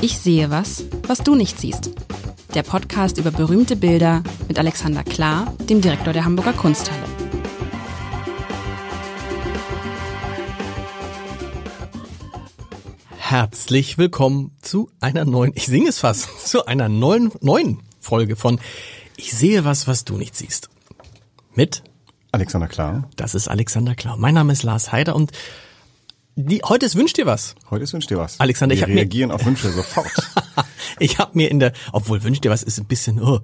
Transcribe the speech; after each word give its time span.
Ich 0.00 0.16
sehe 0.18 0.48
was, 0.48 0.84
was 1.08 1.18
du 1.24 1.34
nicht 1.34 1.58
siehst. 1.58 1.90
Der 2.54 2.62
Podcast 2.62 3.18
über 3.18 3.32
berühmte 3.32 3.74
Bilder 3.74 4.22
mit 4.46 4.56
Alexander 4.56 5.02
Klar, 5.02 5.52
dem 5.68 5.80
Direktor 5.80 6.12
der 6.12 6.24
Hamburger 6.24 6.52
Kunsthalle. 6.52 7.02
Herzlich 13.16 13.98
willkommen 13.98 14.52
zu 14.62 14.88
einer 15.00 15.24
neuen, 15.24 15.50
ich 15.56 15.66
singe 15.66 15.88
es 15.88 15.98
fast, 15.98 16.46
zu 16.46 16.66
einer 16.66 16.88
neuen, 16.88 17.32
neuen 17.40 17.80
Folge 17.98 18.36
von 18.36 18.60
Ich 19.16 19.32
sehe 19.32 19.64
was, 19.64 19.88
was 19.88 20.04
du 20.04 20.16
nicht 20.16 20.36
siehst. 20.36 20.70
Mit 21.54 21.82
Alexander 22.30 22.68
Klar. 22.68 23.08
Das 23.16 23.34
ist 23.34 23.48
Alexander 23.48 23.96
Klar. 23.96 24.16
Mein 24.16 24.34
Name 24.34 24.52
ist 24.52 24.62
Lars 24.62 24.92
Heider 24.92 25.16
und 25.16 25.32
die, 26.40 26.60
heute 26.64 26.86
ist 26.86 26.94
Wünsch 26.94 27.12
dir 27.14 27.26
was. 27.26 27.56
Heute 27.68 27.82
ist 27.84 27.92
Wünsch 27.92 28.06
dir 28.06 28.16
was. 28.18 28.38
Alexander, 28.38 28.74
Wir 28.74 28.78
ich 28.78 28.82
hab 28.82 28.88
mir- 28.90 28.96
reagieren 28.96 29.30
auf 29.32 29.44
Wünsche 29.44 29.70
sofort. 29.70 30.06
ich 31.00 31.18
habe 31.18 31.32
mir 31.34 31.50
in 31.50 31.58
der, 31.58 31.72
obwohl 31.92 32.22
Wünsch 32.22 32.40
dir 32.40 32.50
was 32.50 32.62
ist 32.62 32.78
ein 32.78 32.84
bisschen, 32.84 33.20
oh, 33.20 33.40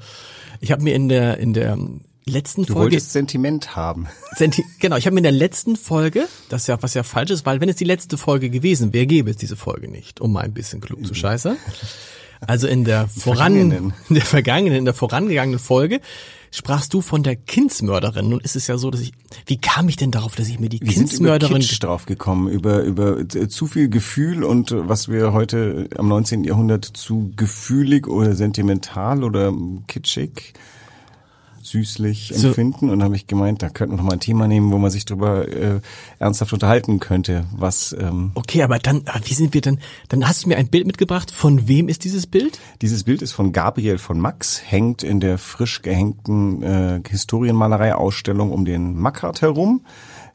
ich 0.60 0.70
habe 0.70 0.82
mir 0.82 0.94
in 0.94 1.08
der 1.08 1.38
in 1.38 1.52
der 1.54 1.76
letzten 2.24 2.64
Du 2.64 2.72
Folge 2.74 2.92
wolltest 2.92 3.12
Sentiment 3.12 3.74
haben. 3.74 4.06
Senti 4.36 4.64
genau, 4.78 4.96
ich 4.96 5.06
habe 5.06 5.14
mir 5.14 5.18
in 5.20 5.24
der 5.24 5.32
letzten 5.32 5.76
Folge, 5.76 6.26
das 6.48 6.62
ist 6.62 6.66
ja 6.68 6.80
was 6.82 6.94
ja 6.94 7.02
falsch 7.02 7.32
ist, 7.32 7.44
weil 7.44 7.60
wenn 7.60 7.68
es 7.68 7.76
die 7.76 7.84
letzte 7.84 8.16
Folge 8.16 8.48
gewesen 8.48 8.92
wäre, 8.92 9.06
gäbe 9.06 9.30
es 9.30 9.36
diese 9.36 9.56
Folge 9.56 9.88
nicht, 9.88 10.20
um 10.20 10.32
mal 10.32 10.44
ein 10.44 10.54
bisschen 10.54 10.80
klug 10.80 11.04
zu 11.04 11.14
scheiße. 11.14 11.56
Also 12.40 12.66
in 12.68 12.84
der 12.84 13.08
voran, 13.18 13.56
in 13.56 13.92
der 14.08 14.22
vergangenen, 14.22 14.78
in 14.78 14.84
der 14.84 14.94
vorangegangenen 14.94 15.58
Folge 15.58 16.00
sprachst 16.54 16.94
du 16.94 17.00
von 17.00 17.24
der 17.24 17.34
Kindsmörderin. 17.34 18.28
Nun 18.28 18.40
ist 18.40 18.54
es 18.54 18.68
ja 18.68 18.78
so, 18.78 18.90
dass 18.90 19.00
ich, 19.00 19.12
wie 19.46 19.58
kam 19.58 19.88
ich 19.88 19.96
denn 19.96 20.12
darauf, 20.12 20.36
dass 20.36 20.48
ich 20.48 20.60
mir 20.60 20.68
die 20.68 20.80
Wir 20.80 20.92
sind 20.92 20.96
über 20.96 21.08
Kindsmörderin 21.08 21.60
Kitsch 21.60 21.82
drauf 21.82 22.06
gekommen, 22.06 22.48
über, 22.48 22.82
über 22.82 23.18
äh, 23.18 23.48
zu 23.48 23.66
viel 23.66 23.88
Gefühl 23.88 24.44
und 24.44 24.70
äh, 24.70 24.88
was 24.88 25.08
wir 25.08 25.32
heute 25.32 25.88
am 25.96 26.06
19. 26.08 26.44
Jahrhundert 26.44 26.84
zu 26.84 27.32
gefühlig 27.34 28.06
oder 28.06 28.36
sentimental 28.36 29.24
oder 29.24 29.52
kitschig, 29.88 30.54
süßlich 31.64 32.32
So. 32.34 32.48
empfinden. 32.48 32.90
Und 32.90 33.02
habe 33.02 33.16
ich 33.16 33.26
gemeint, 33.26 33.62
da 33.62 33.68
könnten 33.70 33.94
wir 33.94 33.96
noch 33.98 34.04
mal 34.04 34.12
ein 34.12 34.20
Thema 34.20 34.46
nehmen, 34.48 34.70
wo 34.72 34.78
man 34.78 34.90
sich 34.90 35.04
drüber 35.04 35.48
äh, 35.48 35.80
ernsthaft 36.18 36.52
unterhalten 36.52 37.00
könnte. 37.00 37.44
Was 37.56 37.94
ähm, 37.98 38.32
Okay, 38.34 38.62
aber 38.62 38.78
dann, 38.78 39.02
ah, 39.06 39.18
wie 39.24 39.34
sind 39.34 39.54
wir 39.54 39.60
denn? 39.60 39.78
Dann 40.08 40.28
hast 40.28 40.44
du 40.44 40.48
mir 40.48 40.56
ein 40.56 40.68
Bild 40.68 40.86
mitgebracht. 40.86 41.30
Von 41.30 41.66
wem 41.68 41.88
ist 41.88 42.04
dieses 42.04 42.26
Bild? 42.26 42.58
Dieses 42.82 43.04
Bild 43.04 43.22
ist 43.22 43.32
von 43.32 43.52
Gabriel 43.52 43.98
von 43.98 44.20
Max, 44.20 44.62
hängt 44.64 45.02
in 45.02 45.20
der 45.20 45.38
frisch 45.38 45.82
gehängten 45.82 46.62
äh, 46.62 47.00
Historienmalerei-Ausstellung 47.08 48.50
um 48.52 48.64
den 48.64 48.96
Mackart 48.98 49.42
herum. 49.42 49.82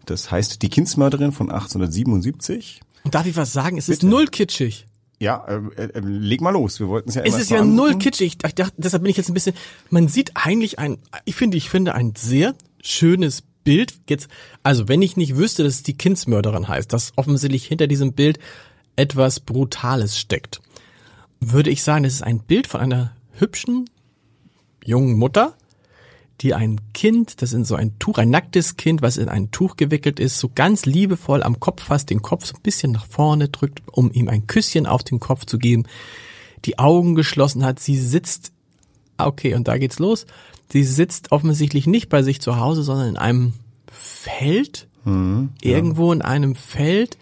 Das 0.05 0.31
heißt 0.31 0.61
Die 0.61 0.69
Kindsmörderin 0.69 1.31
von 1.31 1.51
1877. 1.51 2.81
Und 3.03 3.15
darf 3.15 3.25
ich 3.25 3.35
was 3.37 3.53
sagen? 3.53 3.77
Es 3.77 3.87
ist 3.89 3.99
Bitte. 4.01 4.07
null 4.09 4.27
kitschig. 4.27 4.85
Ja, 5.19 5.45
äh, 5.47 5.83
äh, 5.83 5.99
leg 5.99 6.39
mal 6.39 6.51
los. 6.51 6.79
Wir 6.79 6.87
wollten 6.87 7.09
es 7.09 7.15
ja 7.15 7.23
Es 7.23 7.35
ist 7.35 7.51
ja 7.51 7.63
null 7.63 7.97
kitschig. 7.97 8.37
Ich 8.45 8.55
dachte, 8.55 8.73
deshalb 8.77 9.03
bin 9.03 9.11
ich 9.11 9.17
jetzt 9.17 9.29
ein 9.29 9.33
bisschen. 9.33 9.55
Man 9.89 10.07
sieht 10.07 10.31
eigentlich 10.35 10.79
ein, 10.79 10.97
ich 11.25 11.35
finde, 11.35 11.57
ich 11.57 11.69
finde 11.69 11.93
ein 11.93 12.13
sehr 12.15 12.55
schönes 12.81 13.43
Bild. 13.65 13.93
Jetzt, 14.07 14.29
also 14.63 14.87
wenn 14.87 15.01
ich 15.01 15.17
nicht 15.17 15.35
wüsste, 15.35 15.63
dass 15.63 15.75
es 15.75 15.83
die 15.83 15.97
Kindsmörderin 15.97 16.69
heißt, 16.69 16.93
dass 16.93 17.11
offensichtlich 17.17 17.65
hinter 17.65 17.87
diesem 17.87 18.13
Bild 18.13 18.39
etwas 18.95 19.41
Brutales 19.41 20.17
steckt, 20.17 20.61
würde 21.41 21.69
ich 21.69 21.83
sagen, 21.83 22.05
es 22.05 22.15
ist 22.15 22.23
ein 22.23 22.39
Bild 22.39 22.67
von 22.67 22.79
einer 22.79 23.13
hübschen 23.33 23.89
jungen 24.83 25.17
Mutter, 25.17 25.55
die 26.41 26.53
ein 26.53 26.79
Kind, 26.93 27.41
das 27.41 27.53
in 27.53 27.65
so 27.65 27.75
ein 27.75 27.99
Tuch, 27.99 28.17
ein 28.17 28.29
nacktes 28.29 28.77
Kind, 28.77 29.01
was 29.01 29.17
in 29.17 29.27
ein 29.27 29.51
Tuch 29.51 29.75
gewickelt 29.75 30.19
ist, 30.19 30.39
so 30.39 30.49
ganz 30.53 30.85
liebevoll 30.85 31.43
am 31.43 31.59
Kopf 31.59 31.83
fasst, 31.83 32.09
den 32.09 32.21
Kopf 32.21 32.45
so 32.45 32.55
ein 32.55 32.61
bisschen 32.61 32.91
nach 32.91 33.05
vorne 33.05 33.49
drückt, 33.49 33.81
um 33.91 34.11
ihm 34.11 34.29
ein 34.29 34.47
Küsschen 34.47 34.85
auf 34.85 35.03
den 35.03 35.19
Kopf 35.19 35.45
zu 35.45 35.57
geben, 35.57 35.83
die 36.65 36.79
Augen 36.79 37.15
geschlossen 37.15 37.65
hat, 37.65 37.79
sie 37.79 37.97
sitzt, 37.97 38.53
ah, 39.17 39.27
okay, 39.27 39.53
und 39.53 39.67
da 39.67 39.77
geht's 39.77 39.99
los, 39.99 40.25
sie 40.71 40.83
sitzt 40.83 41.31
offensichtlich 41.31 41.87
nicht 41.87 42.09
bei 42.09 42.23
sich 42.23 42.39
zu 42.41 42.57
Hause, 42.57 42.83
sondern 42.83 43.09
in 43.09 43.17
einem 43.17 43.53
Feld, 43.91 44.87
irgendwo 45.61 46.13
in 46.13 46.21
einem 46.21 46.55
Feld, 46.55 47.17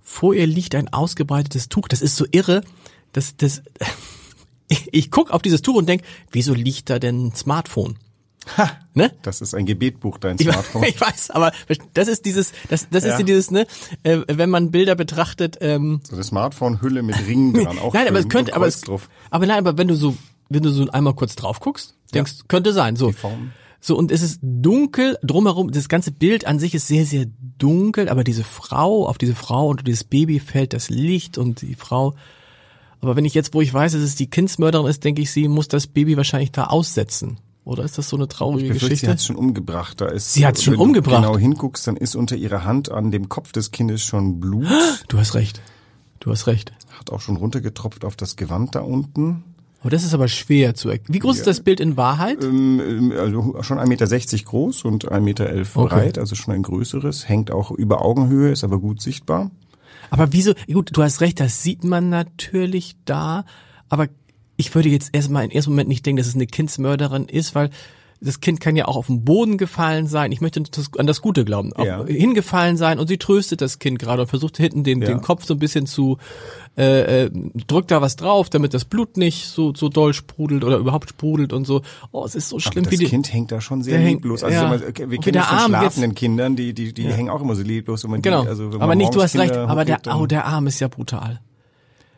vor 0.00 0.34
ihr 0.34 0.46
liegt 0.46 0.74
ein 0.74 0.92
ausgebreitetes 0.92 1.68
Tuch, 1.68 1.88
das 1.88 2.00
ist 2.00 2.16
so 2.16 2.24
irre, 2.30 2.62
das, 3.12 3.36
das, 3.36 3.62
ich, 4.68 4.88
ich 4.92 5.10
guck 5.10 5.30
auf 5.30 5.42
dieses 5.42 5.60
Tuch 5.60 5.76
und 5.76 5.88
denk, 5.88 6.02
wieso 6.30 6.54
liegt 6.54 6.88
da 6.88 6.98
denn 6.98 7.26
ein 7.26 7.34
Smartphone? 7.34 7.98
Ha, 8.56 8.70
Ne? 8.94 9.12
das 9.22 9.40
ist 9.40 9.54
ein 9.54 9.66
Gebetbuch, 9.66 10.18
dein 10.18 10.38
Smartphone. 10.38 10.84
ich 10.88 11.00
weiß, 11.00 11.30
aber 11.30 11.52
das 11.94 12.08
ist 12.08 12.24
dieses, 12.26 12.52
das, 12.68 12.88
das 12.90 13.04
ist 13.04 13.12
Ja. 13.12 13.18
ja 13.18 13.24
dieses, 13.24 13.50
ne, 13.50 13.66
äh, 14.02 14.18
wenn 14.28 14.50
man 14.50 14.70
Bilder 14.70 14.94
betrachtet, 14.94 15.58
ähm, 15.60 16.00
So 16.08 16.14
eine 16.14 16.24
Smartphone-Hülle 16.24 17.02
mit 17.02 17.16
Ringen 17.26 17.54
dran. 17.54 17.78
Auch 17.78 17.94
nein, 17.94 18.06
aber 18.08 18.18
es 18.18 18.28
könnte, 18.28 18.54
aber 18.54 18.66
es, 18.66 18.82
drauf. 18.82 19.08
aber 19.30 19.46
nein, 19.46 19.58
aber 19.58 19.78
wenn 19.78 19.88
du 19.88 19.94
so, 19.96 20.16
wenn 20.48 20.62
du 20.62 20.70
so 20.70 20.88
einmal 20.90 21.14
kurz 21.14 21.34
drauf 21.34 21.60
guckst, 21.60 21.94
denkst, 22.12 22.44
könnte 22.48 22.72
sein, 22.72 22.96
so. 22.96 23.12
So, 23.80 23.96
und 23.98 24.10
es 24.10 24.22
ist 24.22 24.38
dunkel 24.42 25.18
drumherum, 25.22 25.70
das 25.70 25.88
ganze 25.88 26.10
Bild 26.10 26.46
an 26.46 26.58
sich 26.58 26.74
ist 26.74 26.86
sehr, 26.88 27.04
sehr 27.04 27.26
dunkel, 27.58 28.08
aber 28.08 28.24
diese 28.24 28.44
Frau, 28.44 29.06
auf 29.06 29.18
diese 29.18 29.34
Frau 29.34 29.68
und 29.68 29.86
dieses 29.86 30.04
Baby 30.04 30.40
fällt 30.40 30.72
das 30.72 30.88
Licht 30.88 31.36
und 31.36 31.60
die 31.60 31.74
Frau, 31.74 32.14
aber 33.00 33.16
wenn 33.16 33.26
ich 33.26 33.34
jetzt, 33.34 33.52
wo 33.52 33.60
ich 33.60 33.74
weiß, 33.74 33.92
dass 33.92 34.00
es 34.00 34.14
die 34.16 34.30
Kindsmörderin 34.30 34.86
ist, 34.86 35.04
denke 35.04 35.20
ich, 35.20 35.30
sie 35.30 35.48
muss 35.48 35.68
das 35.68 35.86
Baby 35.86 36.16
wahrscheinlich 36.16 36.52
da 36.52 36.64
aussetzen. 36.64 37.36
Oder 37.64 37.84
ist 37.84 37.96
das 37.96 38.08
so 38.10 38.16
eine 38.16 38.28
traurige 38.28 38.64
Ich 38.66 38.72
befürchte, 38.74 38.84
sie 38.86 38.90
Geschichte? 39.06 39.10
hat 39.12 39.22
schon 39.22 39.36
umgebracht. 39.36 40.00
Da 40.00 40.06
ist, 40.06 40.34
Sie 40.34 40.46
hat's 40.46 40.62
schon 40.62 40.72
wenn 40.72 40.78
du 40.78 40.84
umgebracht? 40.84 41.22
genau 41.22 41.38
hinguckst, 41.38 41.86
dann 41.86 41.96
ist 41.96 42.14
unter 42.14 42.36
ihrer 42.36 42.64
Hand 42.64 42.90
an 42.90 43.10
dem 43.10 43.28
Kopf 43.30 43.52
des 43.52 43.70
Kindes 43.70 44.02
schon 44.02 44.38
Blut. 44.40 44.66
Du 45.08 45.18
hast 45.18 45.34
recht. 45.34 45.60
Du 46.20 46.30
hast 46.30 46.46
recht. 46.46 46.72
Hat 46.98 47.10
auch 47.10 47.20
schon 47.20 47.36
runtergetropft 47.36 48.04
auf 48.04 48.16
das 48.16 48.36
Gewand 48.36 48.74
da 48.74 48.80
unten. 48.80 49.44
Aber 49.80 49.90
das 49.90 50.04
ist 50.04 50.14
aber 50.14 50.28
schwer 50.28 50.74
zu 50.74 50.88
erkennen. 50.88 51.12
Wie 51.14 51.18
groß 51.18 51.36
ist 51.38 51.46
das 51.46 51.60
Bild 51.60 51.78
in 51.80 51.96
Wahrheit? 51.98 52.42
Ähm, 52.42 52.80
ähm, 52.80 53.12
also 53.18 53.54
schon 53.62 53.78
1,60 53.78 53.86
Meter 53.88 54.44
groß 54.44 54.84
und 54.84 55.10
1,11 55.12 55.20
Meter 55.20 55.44
Okay. 55.74 55.88
breit, 55.94 56.18
also 56.18 56.34
schon 56.34 56.54
ein 56.54 56.62
größeres. 56.62 57.28
Hängt 57.28 57.50
auch 57.50 57.70
über 57.70 58.02
Augenhöhe, 58.02 58.50
ist 58.50 58.64
aber 58.64 58.78
gut 58.78 59.02
sichtbar. 59.02 59.50
Aber 60.10 60.32
wieso? 60.32 60.54
Gut, 60.72 60.90
du 60.94 61.02
hast 61.02 61.20
recht, 61.20 61.38
das 61.40 61.62
sieht 61.62 61.84
man 61.84 62.08
natürlich 62.08 62.96
da. 63.04 63.44
Aber 63.90 64.08
ich 64.56 64.74
würde 64.74 64.88
jetzt 64.88 65.10
erstmal 65.12 65.44
im 65.44 65.50
ersten 65.50 65.70
Moment 65.70 65.88
nicht 65.88 66.04
denken, 66.06 66.18
dass 66.18 66.26
es 66.26 66.34
eine 66.34 66.46
Kindsmörderin 66.46 67.26
ist, 67.26 67.54
weil 67.54 67.70
das 68.20 68.40
Kind 68.40 68.58
kann 68.58 68.74
ja 68.74 68.86
auch 68.86 68.96
auf 68.96 69.08
den 69.08 69.22
Boden 69.22 69.58
gefallen 69.58 70.06
sein. 70.06 70.32
Ich 70.32 70.40
möchte 70.40 70.62
an 70.96 71.06
das 71.06 71.20
Gute 71.20 71.44
glauben. 71.44 71.72
Ja. 71.76 72.06
Hingefallen 72.06 72.78
sein 72.78 72.98
und 72.98 73.06
sie 73.08 73.18
tröstet 73.18 73.60
das 73.60 73.78
Kind 73.78 73.98
gerade 73.98 74.22
und 74.22 74.28
versucht 74.28 74.56
hinten 74.56 74.82
den, 74.82 75.02
Ja. 75.02 75.08
den 75.08 75.20
Kopf 75.20 75.44
so 75.44 75.52
ein 75.52 75.58
bisschen 75.58 75.84
zu, 75.84 76.16
äh, 76.78 77.24
äh, 77.24 77.30
drückt 77.66 77.90
da 77.90 78.00
was 78.00 78.16
drauf, 78.16 78.48
damit 78.48 78.72
das 78.72 78.86
Blut 78.86 79.18
nicht 79.18 79.48
so, 79.48 79.74
so 79.74 79.90
doll 79.90 80.14
sprudelt 80.14 80.64
oder 80.64 80.78
überhaupt 80.78 81.10
sprudelt 81.10 81.52
und 81.52 81.66
so. 81.66 81.82
Oh, 82.12 82.24
es 82.24 82.34
ist 82.34 82.48
so 82.48 82.56
Aber 82.56 82.62
schlimm, 82.62 82.84
das 82.84 82.92
wie 82.92 82.96
die, 82.98 83.04
Kind 83.06 83.30
hängt 83.30 83.52
da 83.52 83.60
schon 83.60 83.82
sehr 83.82 83.98
lieblos. 83.98 84.42
Also 84.42 84.56
ja. 84.56 84.72
okay, 84.72 85.10
wir 85.10 85.18
kennen 85.18 85.34
das 85.34 85.46
von 85.46 85.58
Arm 85.58 85.72
jetzt- 85.72 85.80
schlafenden 85.82 86.14
Kindern, 86.14 86.56
die, 86.56 86.72
die, 86.72 86.94
die 86.94 87.12
hängen 87.12 87.28
auch 87.28 87.42
immer 87.42 87.56
so 87.56 87.62
lieblos. 87.62 88.06
Man 88.06 88.22
Genau. 88.22 88.42
Die, 88.42 88.48
also 88.48 88.70
aber 88.78 88.94
nicht, 88.94 89.14
du 89.14 89.20
hast 89.22 89.36
recht, 89.36 89.52
Kinder 89.52 89.68
aber 89.68 89.84
der, 89.84 89.98
oh, 90.16 90.24
der 90.26 90.46
Arm 90.46 90.66
ist 90.66 90.80
ja 90.80 90.88
brutal. 90.88 91.40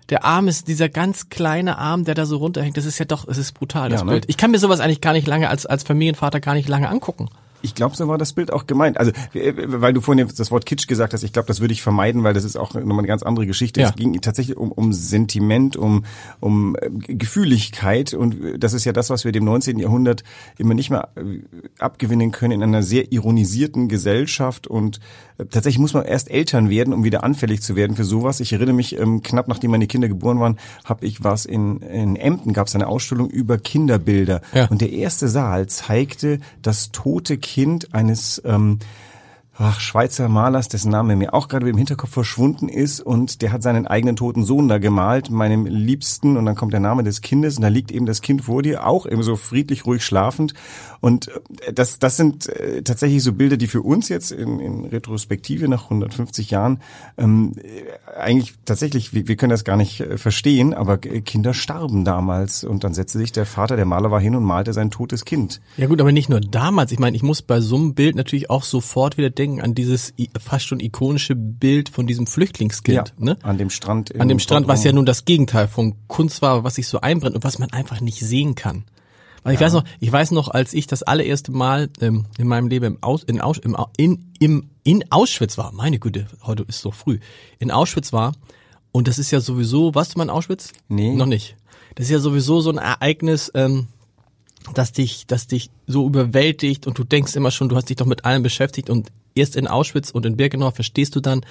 Der 0.08 0.24
Arm 0.24 0.46
ist 0.46 0.68
dieser 0.68 0.88
ganz 0.88 1.28
kleine 1.28 1.78
Arm, 1.78 2.04
der 2.04 2.14
da 2.14 2.26
so 2.26 2.36
runterhängt. 2.36 2.76
Das 2.76 2.84
ist 2.84 2.98
ja 2.98 3.04
doch, 3.04 3.26
es 3.26 3.38
ist 3.38 3.52
brutal, 3.52 3.88
das 3.90 4.00
Ja, 4.00 4.04
ne? 4.04 4.12
Bild. 4.12 4.24
Ich 4.28 4.36
kann 4.36 4.50
mir 4.52 4.58
sowas 4.58 4.80
eigentlich 4.80 5.00
gar 5.00 5.12
nicht 5.12 5.26
lange 5.26 5.48
als, 5.48 5.66
als 5.66 5.82
Familienvater 5.82 6.40
gar 6.40 6.54
nicht 6.54 6.68
lange 6.68 6.88
angucken. 6.88 7.28
Ich 7.62 7.74
glaube, 7.74 7.96
so 7.96 8.06
war 8.08 8.18
das 8.18 8.32
Bild 8.32 8.52
auch 8.52 8.66
gemeint. 8.66 8.98
Also, 8.98 9.12
äh, 9.34 9.52
weil 9.56 9.92
du 9.92 10.00
vorhin 10.00 10.26
das 10.36 10.50
Wort 10.50 10.66
Kitsch 10.66 10.86
gesagt 10.86 11.12
hast, 11.14 11.22
ich 11.22 11.32
glaube, 11.32 11.48
das 11.48 11.60
würde 11.60 11.72
ich 11.72 11.82
vermeiden, 11.82 12.22
weil 12.24 12.34
das 12.34 12.44
ist 12.44 12.56
auch 12.56 12.74
nochmal 12.74 12.98
eine 12.98 13.08
ganz 13.08 13.22
andere 13.22 13.46
Geschichte. 13.46 13.80
Ja. 13.80 13.88
Es 13.88 13.94
ging 13.96 14.20
tatsächlich 14.20 14.56
um, 14.56 14.70
um 14.72 14.92
Sentiment, 14.92 15.76
um, 15.76 16.04
um 16.40 16.76
äh, 16.80 16.88
Gefühligkeit 16.90 18.14
und 18.14 18.42
äh, 18.44 18.58
das 18.58 18.72
ist 18.72 18.84
ja 18.84 18.92
das, 18.92 19.10
was 19.10 19.24
wir 19.24 19.32
dem 19.32 19.44
19. 19.44 19.78
Jahrhundert 19.78 20.22
immer 20.58 20.74
nicht 20.74 20.90
mehr 20.90 21.08
äh, 21.16 21.40
abgewinnen 21.78 22.30
können 22.30 22.52
in 22.52 22.62
einer 22.62 22.82
sehr 22.82 23.12
ironisierten 23.12 23.88
Gesellschaft 23.88 24.66
und 24.66 25.00
äh, 25.38 25.44
tatsächlich 25.44 25.78
muss 25.78 25.92
man 25.94 26.04
erst 26.04 26.30
Eltern 26.30 26.70
werden, 26.70 26.94
um 26.94 27.04
wieder 27.04 27.24
anfällig 27.24 27.62
zu 27.62 27.76
werden 27.76 27.96
für 27.96 28.04
sowas. 28.04 28.40
Ich 28.40 28.52
erinnere 28.52 28.74
mich, 28.74 28.98
ähm, 28.98 29.22
knapp 29.22 29.48
nachdem 29.48 29.72
meine 29.72 29.86
Kinder 29.86 30.08
geboren 30.08 30.40
waren, 30.40 30.56
habe 30.84 31.04
ich 31.04 31.24
was 31.24 31.44
in, 31.44 31.80
in 31.80 32.16
Emden, 32.16 32.52
gab 32.52 32.68
es 32.68 32.74
eine 32.74 32.86
Ausstellung 32.86 33.28
über 33.28 33.58
Kinderbilder 33.58 34.40
Ja. 34.54 34.66
und 34.66 34.80
der 34.80 34.92
erste 34.92 35.28
Saal 35.28 35.66
zeigte 35.66 36.38
das 36.62 36.90
tote 36.92 37.38
Kind 37.46 37.94
eines 37.94 38.42
ähm, 38.44 38.80
ach, 39.56 39.78
Schweizer 39.80 40.28
Malers, 40.28 40.68
dessen 40.68 40.90
Name 40.90 41.14
mir 41.14 41.32
auch 41.32 41.48
gerade 41.48 41.68
im 41.68 41.76
Hinterkopf 41.76 42.10
verschwunden 42.10 42.68
ist. 42.68 43.00
Und 43.00 43.40
der 43.40 43.52
hat 43.52 43.62
seinen 43.62 43.86
eigenen 43.86 44.16
toten 44.16 44.42
Sohn 44.42 44.68
da 44.68 44.78
gemalt, 44.78 45.30
meinem 45.30 45.64
Liebsten. 45.64 46.36
Und 46.36 46.44
dann 46.44 46.56
kommt 46.56 46.72
der 46.72 46.80
Name 46.80 47.04
des 47.04 47.20
Kindes. 47.20 47.56
Und 47.56 47.62
da 47.62 47.68
liegt 47.68 47.92
eben 47.92 48.06
das 48.06 48.20
Kind 48.20 48.42
vor 48.42 48.62
dir, 48.62 48.86
auch 48.86 49.06
eben 49.06 49.22
so 49.22 49.36
friedlich, 49.36 49.86
ruhig 49.86 50.04
schlafend 50.04 50.54
und 51.00 51.28
äh, 51.28 51.72
das, 51.72 51.98
das 51.98 52.16
sind 52.16 52.48
äh, 52.48 52.82
tatsächlich 52.82 53.22
so 53.22 53.32
Bilder, 53.32 53.56
die 53.56 53.66
für 53.66 53.82
uns 53.82 54.08
jetzt 54.08 54.32
in, 54.32 54.60
in 54.60 54.84
Retrospektive 54.86 55.68
nach 55.68 55.84
150 55.84 56.50
Jahren 56.50 56.80
ähm, 57.16 57.54
äh, 57.56 58.18
eigentlich 58.18 58.54
tatsächlich, 58.64 59.12
wir, 59.12 59.28
wir 59.28 59.36
können 59.36 59.50
das 59.50 59.64
gar 59.64 59.76
nicht 59.76 60.02
verstehen, 60.16 60.74
aber 60.74 60.98
Kinder 60.98 61.54
starben 61.54 62.04
damals 62.04 62.64
und 62.64 62.84
dann 62.84 62.94
setzte 62.94 63.18
sich 63.18 63.32
der 63.32 63.46
Vater, 63.46 63.76
der 63.76 63.84
Maler 63.84 64.10
war 64.10 64.20
hin 64.20 64.34
und 64.34 64.44
malte 64.44 64.72
sein 64.72 64.90
totes 64.90 65.24
Kind. 65.24 65.60
Ja 65.76 65.86
gut, 65.86 66.00
aber 66.00 66.12
nicht 66.12 66.28
nur 66.28 66.40
damals. 66.40 66.92
Ich 66.92 66.98
meine, 66.98 67.16
ich 67.16 67.22
muss 67.22 67.42
bei 67.42 67.60
so 67.60 67.76
einem 67.76 67.94
Bild 67.94 68.16
natürlich 68.16 68.50
auch 68.50 68.62
sofort 68.62 69.18
wieder 69.18 69.30
denken, 69.30 69.60
an 69.60 69.74
dieses 69.74 70.14
fast 70.40 70.66
schon 70.66 70.80
ikonische 70.80 71.34
Bild 71.34 71.88
von 71.88 72.06
diesem 72.06 72.26
Flüchtlingskind, 72.26 73.14
ne? 73.18 73.36
an 73.42 73.58
dem 73.58 73.70
Strand. 73.70 74.18
An 74.18 74.28
dem 74.28 74.38
Strand, 74.38 74.68
was 74.68 74.84
ja 74.84 74.92
nun 74.92 75.06
das 75.06 75.24
Gegenteil 75.24 75.68
von 75.68 75.94
Kunst 76.06 76.42
war, 76.42 76.64
was 76.64 76.76
sich 76.76 76.88
so 76.88 77.00
einbrennt 77.00 77.36
und 77.36 77.44
was 77.44 77.58
man 77.58 77.70
einfach 77.70 78.00
nicht 78.00 78.20
sehen 78.20 78.54
kann. 78.54 78.84
Weil 79.46 79.54
ich 79.54 79.60
weiß 79.60 79.74
noch, 79.74 79.84
ich 80.00 80.10
weiß 80.10 80.32
noch, 80.32 80.48
als 80.48 80.74
ich 80.74 80.88
das 80.88 81.04
allererste 81.04 81.52
Mal 81.52 81.88
ähm, 82.00 82.26
in 82.36 82.48
meinem 82.48 82.66
Leben 82.66 82.84
im 82.84 83.02
Aus, 83.02 83.22
in, 83.22 83.40
Aus, 83.40 83.58
im, 83.58 83.76
in, 83.96 84.32
im, 84.40 84.70
in 84.82 85.04
Auschwitz 85.12 85.56
war, 85.56 85.70
meine 85.70 86.00
Güte, 86.00 86.26
heute 86.42 86.64
ist 86.64 86.80
so 86.80 86.90
früh, 86.90 87.20
in 87.60 87.70
Auschwitz 87.70 88.12
war 88.12 88.32
und 88.90 89.06
das 89.06 89.20
ist 89.20 89.30
ja 89.30 89.38
sowieso, 89.40 89.94
warst 89.94 90.14
du 90.14 90.18
mal 90.18 90.24
in 90.24 90.30
Auschwitz? 90.30 90.72
Nee. 90.88 91.14
Noch 91.14 91.26
nicht. 91.26 91.54
Das 91.94 92.06
ist 92.06 92.10
ja 92.10 92.18
sowieso 92.18 92.60
so 92.60 92.70
ein 92.70 92.78
Ereignis, 92.78 93.52
ähm, 93.54 93.86
das 94.74 94.90
dich, 94.90 95.28
das 95.28 95.46
dich 95.46 95.70
so 95.86 96.06
überwältigt 96.06 96.88
und 96.88 96.98
du 96.98 97.04
denkst 97.04 97.36
immer 97.36 97.52
schon, 97.52 97.68
du 97.68 97.76
hast 97.76 97.88
dich 97.88 97.96
doch 97.98 98.06
mit 98.06 98.24
allem 98.24 98.42
beschäftigt 98.42 98.90
und 98.90 99.12
erst 99.36 99.54
in 99.54 99.68
Auschwitz 99.68 100.10
und 100.10 100.26
in 100.26 100.36
Birkenau 100.36 100.72
verstehst 100.72 101.14
du 101.14 101.20
dann, 101.20 101.46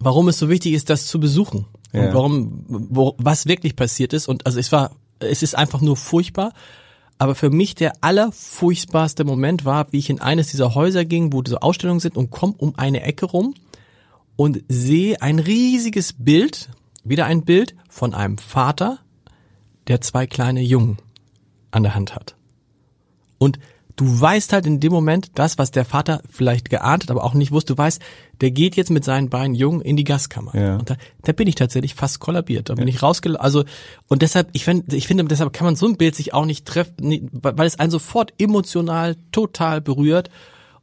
warum 0.00 0.26
es 0.26 0.40
so 0.40 0.48
wichtig 0.48 0.72
ist, 0.72 0.90
das 0.90 1.06
zu 1.06 1.20
besuchen 1.20 1.66
Ja. 1.92 2.08
und 2.08 2.14
warum, 2.14 2.64
wo, 2.66 3.14
was 3.18 3.46
wirklich 3.46 3.76
passiert 3.76 4.12
ist 4.12 4.26
und 4.26 4.46
also 4.46 4.58
es 4.58 4.72
war, 4.72 4.90
es 5.20 5.44
ist 5.44 5.54
einfach 5.54 5.80
nur 5.80 5.96
furchtbar. 5.96 6.52
Aber 7.18 7.34
für 7.34 7.50
mich 7.50 7.74
der 7.74 7.92
allerfurchtbarste 8.00 9.24
Moment 9.24 9.64
war, 9.64 9.92
wie 9.92 9.98
ich 9.98 10.10
in 10.10 10.20
eines 10.20 10.48
dieser 10.48 10.74
Häuser 10.74 11.04
ging, 11.04 11.32
wo 11.32 11.42
diese 11.42 11.62
Ausstellungen 11.62 12.00
sind 12.00 12.16
und 12.16 12.30
komme 12.30 12.54
um 12.58 12.74
eine 12.76 13.02
Ecke 13.02 13.26
rum 13.26 13.54
und 14.36 14.62
sehe 14.68 15.22
ein 15.22 15.38
riesiges 15.38 16.12
Bild, 16.12 16.70
wieder 17.04 17.26
ein 17.26 17.44
Bild 17.44 17.74
von 17.88 18.14
einem 18.14 18.38
Vater, 18.38 18.98
der 19.86 20.00
zwei 20.00 20.26
kleine 20.26 20.62
Jungen 20.62 20.98
an 21.70 21.82
der 21.82 21.94
Hand 21.94 22.14
hat. 22.14 22.34
Und 23.38 23.58
du 23.96 24.20
weißt 24.20 24.52
halt 24.52 24.66
in 24.66 24.80
dem 24.80 24.92
Moment 24.92 25.32
das, 25.34 25.58
was 25.58 25.70
der 25.70 25.84
Vater 25.84 26.22
vielleicht 26.28 26.70
geahnt 26.70 27.04
hat, 27.04 27.10
aber 27.10 27.24
auch 27.24 27.34
nicht 27.34 27.52
wusste. 27.52 27.74
Du 27.74 27.78
weißt, 27.78 28.00
der 28.40 28.50
geht 28.50 28.76
jetzt 28.76 28.90
mit 28.90 29.04
seinen 29.04 29.30
beiden 29.30 29.54
Jungen 29.54 29.80
in 29.80 29.96
die 29.96 30.04
Gaskammer. 30.04 30.54
Ja. 30.54 30.76
Und 30.76 30.90
da, 30.90 30.96
da 31.22 31.32
bin 31.32 31.46
ich 31.46 31.54
tatsächlich 31.54 31.94
fast 31.94 32.20
kollabiert. 32.20 32.68
Da 32.68 32.74
bin 32.74 32.88
ich 32.88 33.02
rausgelaufen. 33.02 33.44
Also, 33.44 33.64
und 34.08 34.22
deshalb, 34.22 34.48
ich 34.52 34.64
finde, 34.64 34.96
ich 34.96 35.06
finde, 35.06 35.24
deshalb 35.24 35.52
kann 35.52 35.64
man 35.64 35.76
so 35.76 35.86
ein 35.86 35.96
Bild 35.96 36.14
sich 36.14 36.34
auch 36.34 36.46
nicht 36.46 36.66
treffen, 36.66 37.30
weil 37.32 37.66
es 37.66 37.78
einen 37.78 37.90
sofort 37.90 38.32
emotional 38.38 39.16
total 39.30 39.80
berührt 39.80 40.30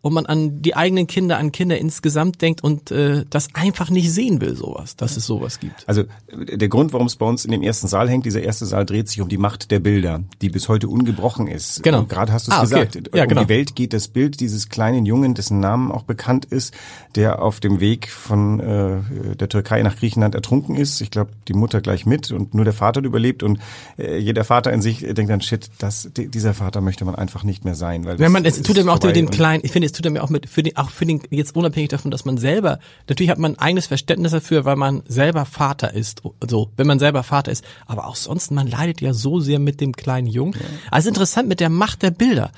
und 0.02 0.14
man 0.14 0.26
an 0.26 0.62
die 0.62 0.76
eigenen 0.76 1.06
Kinder, 1.08 1.38
an 1.38 1.52
Kinder 1.52 1.78
insgesamt 1.78 2.42
denkt 2.42 2.64
und 2.64 2.90
äh, 2.92 3.24
das 3.30 3.50
einfach 3.54 3.90
nicht 3.92 4.12
sehen 4.12 4.42
will, 4.42 4.56
sowas, 4.56 4.96
dass 4.96 5.16
es 5.18 5.26
sowas 5.28 5.60
gibt. 5.60 5.88
Also 5.88 6.04
der 6.34 6.70
Grund, 6.70 6.92
warum 6.94 7.06
es 7.08 7.16
bei 7.16 7.26
uns 7.26 7.46
in 7.46 7.52
dem 7.52 7.62
ersten 7.62 7.88
Saal 7.88 8.10
hängt, 8.10 8.26
dieser 8.26 8.42
erste 8.42 8.66
Saal 8.66 8.86
dreht 8.86 9.10
sich 9.10 9.22
um 9.22 9.30
die 9.30 9.38
Macht 9.38 9.70
der 9.70 9.80
Bilder, 9.80 10.24
die 10.42 10.50
bis 10.50 10.70
heute 10.70 10.88
ungebrochen 10.90 11.48
ist. 11.48 11.84
Genau. 11.84 12.00
Und 12.00 12.10
Gerade 12.10 12.34
hast 12.34 12.48
du 12.48 12.52
es 12.52 12.58
Ah, 12.58 12.62
okay. 12.62 12.86
gesagt. 12.86 13.16
Ja, 13.16 13.24
um 13.24 13.30
genau. 13.30 13.44
die 13.44 13.50
Welt 13.50 13.76
geht 13.76 13.94
das 13.94 14.08
Bild 14.08 14.40
dieses 14.40 14.70
kleinen 14.70 15.06
Jungen, 15.06 15.36
dessen 15.36 15.60
Namen 15.60 15.92
auch 15.92 16.04
bekannt 16.04 16.46
ist, 16.46 16.74
der 17.16 17.42
auf 17.42 17.60
dem 17.60 17.80
Weg 17.80 18.10
von 18.10 18.60
äh, 18.60 19.36
der 19.36 19.50
Türkei 19.50 19.84
nach 19.84 19.96
Griechenland 19.98 20.34
ertrunken 20.34 20.76
ist. 20.76 21.02
Ich 21.02 21.12
glaube, 21.12 21.32
die 21.48 21.54
Mutter 21.54 21.80
gleich 21.82 22.06
mit 22.08 22.32
und 22.32 22.54
nur 22.56 22.64
der 22.66 22.74
Vater 22.74 23.02
hat 23.02 23.06
überlebt. 23.06 23.44
Und 23.44 23.60
äh, 24.00 24.18
jeder 24.18 24.44
Vater 24.46 24.74
in 24.74 24.82
sich 24.82 25.00
denkt 25.02 25.30
dann, 25.30 25.42
shit, 25.42 25.70
das, 25.78 26.10
di- 26.18 26.28
dieser 26.28 26.54
Vater 26.56 26.82
möchte 26.82 27.06
man 27.06 27.14
einfach 27.16 27.44
nicht 27.44 27.66
mehr 27.66 27.76
sein. 27.76 28.06
Weil 28.06 28.18
Wenn 28.18 28.32
man, 28.32 28.46
es 28.46 28.62
tut 28.64 28.78
ihm 28.78 28.90
auch 28.90 29.00
vorbei 29.00 29.20
und- 29.20 29.32
kleinen, 29.32 29.62
ich 29.64 29.72
finde, 29.72 29.91
es 29.92 29.98
tut 29.98 30.06
ihm 30.06 30.18
auch 30.18 30.30
mit, 30.30 30.50
für 30.50 30.64
den, 30.64 30.78
auch 30.78 30.90
für 30.90 31.06
den, 31.06 31.22
jetzt 31.30 31.56
unabhängig 31.56 31.90
davon, 31.90 32.12
dass 32.12 32.26
man 32.26 32.38
selber, 32.38 32.80
natürlich 33.08 33.30
hat 33.30 33.40
man 33.40 33.54
ein 33.54 33.60
eigenes 33.60 33.88
Verständnis 33.88 34.32
dafür, 34.32 34.66
weil 34.66 34.76
man 34.76 35.04
selber 35.08 35.46
Vater 35.46 35.94
ist, 35.94 36.22
so, 36.48 36.70
wenn 36.78 36.88
man 36.88 37.00
selber 37.00 37.24
Vater 37.24 37.52
ist, 37.52 37.64
aber 37.86 38.08
auch 38.08 38.16
sonst, 38.16 38.52
man 38.52 38.68
leidet 38.68 39.02
ja 39.02 39.14
so 39.14 39.40
sehr 39.40 39.60
mit 39.60 39.82
dem 39.82 39.94
kleinen 39.94 40.28
Jungen. 40.28 40.56
Also 40.90 41.10
interessant 41.10 41.48
mit 41.48 41.60
der 41.60 41.70
Macht 41.70 42.04
der 42.04 42.12
Bilder. 42.12 42.52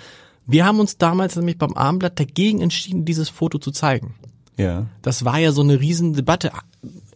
Wir 0.45 0.65
haben 0.65 0.79
uns 0.79 0.97
damals 0.97 1.35
nämlich 1.35 1.57
beim 1.57 1.73
Abendblatt 1.73 2.19
dagegen 2.19 2.61
entschieden, 2.61 3.05
dieses 3.05 3.29
Foto 3.29 3.57
zu 3.59 3.71
zeigen. 3.71 4.15
Ja. 4.57 4.87
Das 5.01 5.25
war 5.25 5.39
ja 5.39 5.51
so 5.51 5.61
eine 5.61 5.79
Riesendebatte. 5.79 6.51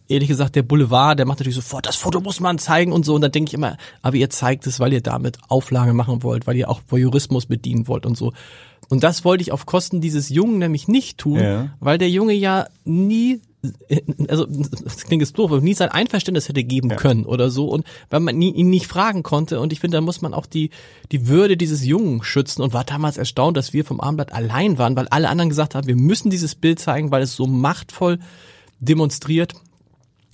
Ehrlich 0.08 0.28
gesagt, 0.28 0.56
der 0.56 0.62
Boulevard, 0.62 1.18
der 1.18 1.26
macht 1.26 1.40
natürlich 1.40 1.56
sofort, 1.56 1.86
das 1.86 1.96
Foto 1.96 2.20
muss 2.20 2.40
man 2.40 2.58
zeigen 2.58 2.92
und 2.92 3.04
so. 3.04 3.14
Und 3.14 3.20
dann 3.20 3.32
denke 3.32 3.50
ich 3.50 3.54
immer, 3.54 3.76
aber 4.00 4.16
ihr 4.16 4.30
zeigt 4.30 4.66
es, 4.66 4.80
weil 4.80 4.92
ihr 4.94 5.02
damit 5.02 5.38
Auflage 5.48 5.92
machen 5.92 6.22
wollt, 6.22 6.46
weil 6.46 6.56
ihr 6.56 6.70
auch 6.70 6.80
Voyeurismus 6.88 7.46
bedienen 7.46 7.86
wollt 7.86 8.06
und 8.06 8.16
so. 8.16 8.32
Und 8.88 9.02
das 9.04 9.24
wollte 9.24 9.42
ich 9.42 9.52
auf 9.52 9.66
Kosten 9.66 10.00
dieses 10.00 10.28
Jungen 10.28 10.58
nämlich 10.58 10.88
nicht 10.88 11.18
tun, 11.18 11.40
Ja. 11.40 11.70
weil 11.80 11.98
der 11.98 12.08
Junge 12.10 12.32
ja 12.32 12.68
nie, 12.84 13.40
also 14.28 14.46
das 14.46 15.04
klingt 15.04 15.20
jetzt 15.20 15.36
doof, 15.36 15.50
aber 15.52 15.60
nie 15.60 15.74
sein 15.74 15.90
Einverständnis 15.90 16.48
hätte 16.48 16.64
geben 16.64 16.90
können 16.90 17.26
oder 17.26 17.50
so 17.50 17.66
und 17.68 17.84
weil 18.08 18.20
man 18.20 18.38
nie, 18.38 18.50
ihn 18.52 18.70
nicht 18.70 18.86
fragen 18.86 19.22
konnte. 19.22 19.60
Und 19.60 19.72
ich 19.72 19.80
finde, 19.80 19.96
da 19.96 20.00
muss 20.00 20.22
man 20.22 20.32
auch 20.32 20.46
die, 20.46 20.70
die 21.12 21.28
Würde 21.28 21.56
dieses 21.56 21.84
Jungen 21.84 22.22
schützen 22.22 22.62
und 22.62 22.72
war 22.72 22.84
damals 22.84 23.18
erstaunt, 23.18 23.56
dass 23.56 23.72
wir 23.72 23.84
vom 23.84 24.00
Abendblatt 24.00 24.32
allein 24.32 24.78
waren, 24.78 24.96
weil 24.96 25.08
alle 25.08 25.28
anderen 25.28 25.50
gesagt 25.50 25.74
haben, 25.74 25.86
wir 25.86 25.96
müssen 25.96 26.30
dieses 26.30 26.54
Bild 26.54 26.78
zeigen, 26.78 27.10
weil 27.10 27.22
es 27.22 27.36
so 27.36 27.46
machtvoll 27.46 28.18
demonstriert, 28.80 29.52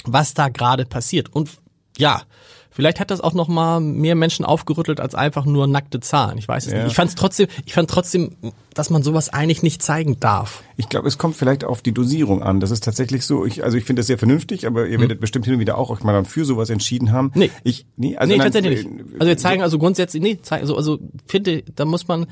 was 0.05 0.35
da 0.35 0.49
gerade 0.49 0.85
passiert. 0.85 1.35
Und 1.35 1.51
ja, 1.97 2.23
vielleicht 2.75 2.99
hat 3.01 3.11
das 3.11 3.21
auch 3.21 3.33
noch 3.33 3.49
mal 3.49 3.81
mehr 3.81 4.17
Menschen 4.17 4.45
aufgerüttelt 4.45 4.99
als 5.01 5.15
einfach 5.15 5.45
nur 5.47 5.67
nackte 5.67 6.01
Zahlen. 6.01 6.37
Ich 6.39 6.49
weiß 6.49 6.67
es 6.67 6.73
Ja. 6.73 6.79
nicht. 6.81 6.89
Ich 6.89 6.95
fand 6.95 7.17
trotzdem, 7.17 7.47
ich 7.65 7.73
fand 7.73 7.89
trotzdem, 7.89 8.33
dass 8.75 8.91
man 8.91 9.03
sowas 9.05 9.29
eigentlich 9.29 9.63
nicht 9.63 9.81
zeigen 9.81 10.19
darf. 10.19 10.63
Ich 10.77 10.89
glaube, 10.89 11.07
es 11.07 11.17
kommt 11.17 11.37
vielleicht 11.37 11.63
auf 11.65 11.81
die 11.83 11.93
Dosierung 11.93 12.43
an. 12.43 12.59
Das 12.59 12.73
ist 12.73 12.83
tatsächlich 12.83 13.25
so. 13.25 13.47
Ich, 13.47 13.63
also 13.63 13.79
ich 13.79 13.85
finde 13.85 14.01
das 14.01 14.09
sehr 14.09 14.19
vernünftig, 14.19 14.67
aber 14.67 14.89
ihr 14.89 15.01
werdet 15.01 15.21
bestimmt 15.21 15.45
hin 15.45 15.55
und 15.55 15.61
wieder 15.61 15.79
auch 15.79 15.91
euch 15.91 16.03
mal 16.03 16.13
dann 16.13 16.25
für 16.25 16.45
sowas 16.45 16.69
entschieden 16.69 17.13
haben. 17.13 17.33
Hm. 17.35 17.41
Nee. 17.41 17.51
Ich, 17.63 17.87
nee, 17.97 18.17
also 18.17 18.33
nee, 18.33 18.39
nein, 18.39 18.53
tatsächlich 18.53 18.85
äh, 18.85 18.89
nicht. 18.89 19.05
Also 19.21 19.27
wir 19.29 19.39
zeigen 19.39 19.63
also 19.63 19.79
grundsätzlich, 19.79 20.23
nee, 20.23 20.39
zeigen, 20.43 20.63
also, 20.63 20.77
also 20.77 20.99
finde, 21.27 21.63
da 21.77 21.85
muss 21.85 22.09
man, 22.09 22.27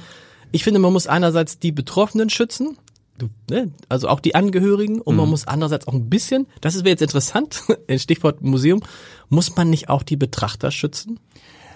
ich 0.51 0.65
finde, 0.65 0.81
man 0.81 0.93
muss 0.93 1.07
einerseits 1.07 1.61
die 1.61 1.71
Betroffenen 1.71 2.31
schützen, 2.31 2.77
du, 3.19 3.29
ne, 3.51 3.71
also 3.89 4.09
auch 4.09 4.21
die 4.21 4.35
Angehörigen, 4.35 5.01
und 5.01 5.15
Mhm. 5.15 5.21
man 5.21 5.29
muss 5.31 5.47
andererseits 5.47 5.87
auch 5.89 5.95
ein 5.95 6.09
bisschen, 6.11 6.47
das 6.61 6.75
ist 6.75 6.85
wäre 6.85 6.91
jetzt 6.93 7.03
interessant, 7.03 7.63
Stichwort 7.97 8.43
Museum, 8.43 8.81
muss 9.29 9.55
man 9.57 9.71
nicht 9.71 9.89
auch 9.89 10.03
die 10.03 10.17
Betrachter 10.17 10.71
schützen? 10.71 11.19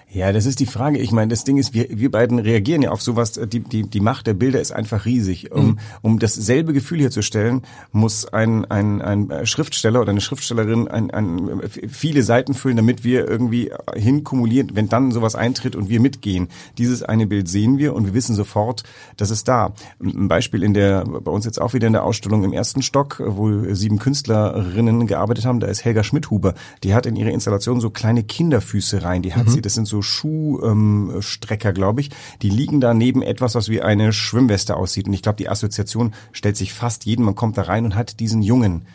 Ja, 0.09 0.31
das 0.31 0.45
ist 0.45 0.61
die 0.61 0.65
Frage. 0.65 0.99
Ich 0.99 1.11
meine, 1.11 1.27
das 1.29 1.43
Ding 1.43 1.57
ist, 1.57 1.73
wir, 1.73 1.87
wir 1.89 2.09
beiden 2.09 2.39
reagieren 2.39 2.81
ja 2.81 2.91
auf 2.91 3.01
sowas. 3.01 3.33
Die, 3.33 3.59
die, 3.59 3.83
die 3.83 3.99
Macht 3.99 4.25
der 4.25 4.33
Bilder 4.35 4.61
ist 4.61 4.71
einfach 4.71 5.05
riesig. 5.05 5.51
Um, 5.51 5.67
Mhm. 5.67 5.79
um 6.01 6.19
dasselbe 6.19 6.71
Gefühl 6.71 7.01
herzustellen, 7.01 7.63
muss 7.91 8.25
ein, 8.25 8.63
ein, 8.65 9.01
ein 9.01 9.45
Schriftsteller 9.45 9.99
oder 9.99 10.11
eine 10.11 10.21
Schriftstellerin 10.21 10.87
ein, 10.87 11.11
ein, 11.11 11.61
viele 11.89 12.23
Seiten 12.23 12.53
füllen, 12.53 12.77
damit 12.77 13.03
wir 13.03 13.27
irgendwie 13.27 13.69
hinkumulieren, 13.95 14.71
wenn 14.75 14.87
dann 14.87 15.11
sowas 15.11 15.35
eintritt 15.35 15.75
und 15.75 15.89
wir 15.89 15.99
mitgehen. 15.99 16.47
Dieses 16.77 17.03
eine 17.03 17.27
Bild 17.27 17.49
sehen 17.49 17.77
wir 17.77 17.93
und 17.93 18.05
wir 18.05 18.13
wissen 18.13 18.33
sofort, 18.33 18.83
das 19.17 19.29
ist 19.29 19.49
da. 19.49 19.73
Ein 20.01 20.29
Beispiel 20.29 20.63
in 20.63 20.73
der, 20.73 21.03
bei 21.03 21.31
uns 21.31 21.43
jetzt 21.43 21.59
auch 21.59 21.73
wieder 21.73 21.87
in 21.87 21.93
der 21.93 22.05
Ausstellung 22.05 22.45
im 22.45 22.53
ersten 22.53 22.81
Stock, 22.81 23.21
wo 23.25 23.73
sieben 23.73 23.99
Künstlerinnen 23.99 25.05
gearbeitet 25.05 25.45
haben, 25.45 25.59
da 25.59 25.67
ist 25.67 25.83
Helga 25.83 26.03
Schmidhuber. 26.03 26.53
Die 26.85 26.93
hat 26.93 27.05
in 27.05 27.17
ihre 27.17 27.31
Installation 27.31 27.81
so 27.81 27.89
kleine 27.89 28.23
Kinderfüße 28.23 29.03
rein. 29.03 29.21
Die 29.21 29.33
hat 29.33 29.49
sie, 29.49 29.61
das 29.61 29.73
sind 29.73 29.85
so 29.87 29.96
Schuhstrecker, 30.01 31.69
ähm, 31.69 31.75
glaube 31.75 32.01
ich. 32.01 32.09
Die 32.41 32.49
liegen 32.49 32.79
da 32.79 32.93
neben 32.93 33.21
etwas, 33.21 33.55
was 33.55 33.69
wie 33.69 33.81
eine 33.81 34.13
Schwimmweste 34.13 34.75
aussieht. 34.75 35.07
Und 35.07 35.13
ich 35.13 35.21
glaube, 35.21 35.37
die 35.37 35.49
Assoziation 35.49 36.13
stellt 36.31 36.57
sich 36.57 36.73
fast 36.73 37.05
jeden. 37.05 37.25
Man 37.25 37.35
kommt 37.35 37.57
da 37.57 37.63
rein 37.63 37.85
und 37.85 37.95
hat 37.95 38.19
diesen 38.19 38.41
Jungen 38.41 38.85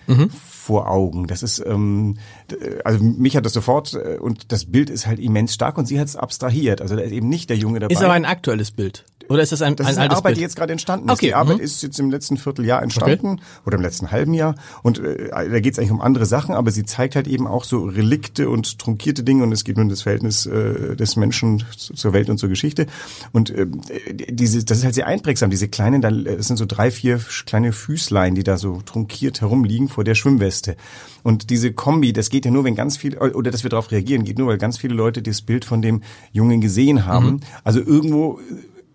vor 0.63 0.89
Augen. 0.91 1.27
Das 1.27 1.43
ist, 1.43 1.63
ähm, 1.67 2.17
also 2.85 3.03
mich 3.03 3.37
hat 3.37 3.45
das 3.45 3.53
sofort 3.53 3.95
äh, 3.95 4.19
und 4.19 4.53
das 4.53 4.65
Bild 4.67 4.91
ist 4.91 5.07
halt 5.07 5.19
immens 5.19 5.55
stark 5.55 5.77
und 5.79 5.87
sie 5.87 5.99
hat 5.99 6.07
es 6.09 6.17
abstrahiert. 6.17 6.81
Also 6.81 6.95
da 6.97 7.03
ist 7.03 7.13
eben 7.13 7.29
nicht 7.29 7.51
der 7.51 7.57
Junge 7.57 7.81
dabei. 7.81 7.93
Ist 7.93 8.03
aber 8.03 8.13
ein 8.15 8.25
aktuelles 8.25 8.71
Bild. 8.71 9.05
Oder 9.29 9.43
ist 9.43 9.53
das 9.53 9.63
ein, 9.63 9.77
Das 9.77 9.87
ein 9.87 9.93
ist 9.93 9.97
eine 9.99 10.03
altes 10.07 10.19
Arbeit, 10.19 10.31
Bild? 10.31 10.37
die 10.39 10.43
jetzt 10.43 10.57
gerade 10.57 10.73
entstanden 10.73 11.09
ist. 11.09 11.13
Okay, 11.15 11.27
Die 11.29 11.35
Arbeit 11.35 11.59
mhm. 11.59 11.63
ist 11.63 11.83
jetzt 11.83 11.99
im 12.01 12.11
letzten 12.11 12.37
Vierteljahr 12.37 12.83
entstanden 12.83 13.41
oder 13.65 13.77
im 13.77 13.83
letzten 13.83 14.11
halben 14.11 14.35
Jahr. 14.35 14.57
Und 14.83 14.99
äh, 14.99 15.29
da 15.31 15.61
geht 15.61 15.73
es 15.73 15.79
eigentlich 15.79 15.93
um 15.93 16.01
andere 16.01 16.27
Sachen, 16.27 16.55
aber 16.55 16.71
sie 16.73 16.85
zeigt 16.85 17.15
halt 17.17 17.29
eben 17.29 17.47
auch 17.47 17.65
so 17.65 17.85
Relikte 17.85 18.51
und 18.51 18.79
trunkierte 18.81 19.23
Dinge 19.23 19.45
und 19.45 19.53
es 19.53 19.63
geht 19.65 19.77
nur 19.77 19.85
um 19.85 19.89
das 19.91 20.03
Verhältnis 20.03 20.45
äh, 20.47 20.97
des 20.97 21.17
Menschen 21.17 21.65
zu- 21.77 21.95
zur 21.95 22.13
Welt 22.13 22.31
und 22.31 22.39
zur 22.39 22.49
Geschichte. 22.49 22.87
Und 23.33 23.51
äh, 23.51 23.67
diese, 24.29 24.65
das 24.65 24.79
ist 24.79 24.85
halt 24.85 24.95
sehr 24.95 25.07
einprägsam. 25.07 25.51
Diese 25.51 25.69
kleinen, 25.69 26.03
da 26.03 26.11
es 26.11 26.49
sind 26.49 26.57
so 26.57 26.67
drei, 26.67 26.91
vier 26.91 27.21
kleine 27.47 27.73
Füßlein, 27.73 28.35
die 28.35 28.43
da 28.43 28.59
so 28.59 28.83
trunkiert 28.85 29.41
herumliegen 29.41 29.89
vor 29.89 30.03
der 30.05 30.17
Schwimmweste. 30.17 30.52
Und 31.23 31.51
diese 31.51 31.73
Kombi, 31.73 32.13
das 32.13 32.31
geht 32.31 32.45
ja 32.45 32.51
nur, 32.51 32.65
wenn 32.65 32.75
ganz 32.75 32.97
viele, 32.97 33.19
oder 33.35 33.51
dass 33.51 33.63
wir 33.63 33.71
darauf 33.71 33.91
reagieren, 33.91 34.25
geht 34.25 34.39
nur, 34.39 34.49
weil 34.49 34.59
ganz 34.59 34.79
viele 34.79 34.95
Leute 34.95 35.23
das 35.23 35.43
Bild 35.43 35.65
von 35.65 35.83
dem 35.83 36.03
Jungen 36.33 36.61
gesehen 36.61 37.07
haben. 37.07 37.27
Mhm. 37.27 37.41
Also 37.65 37.81
irgendwo 37.81 38.41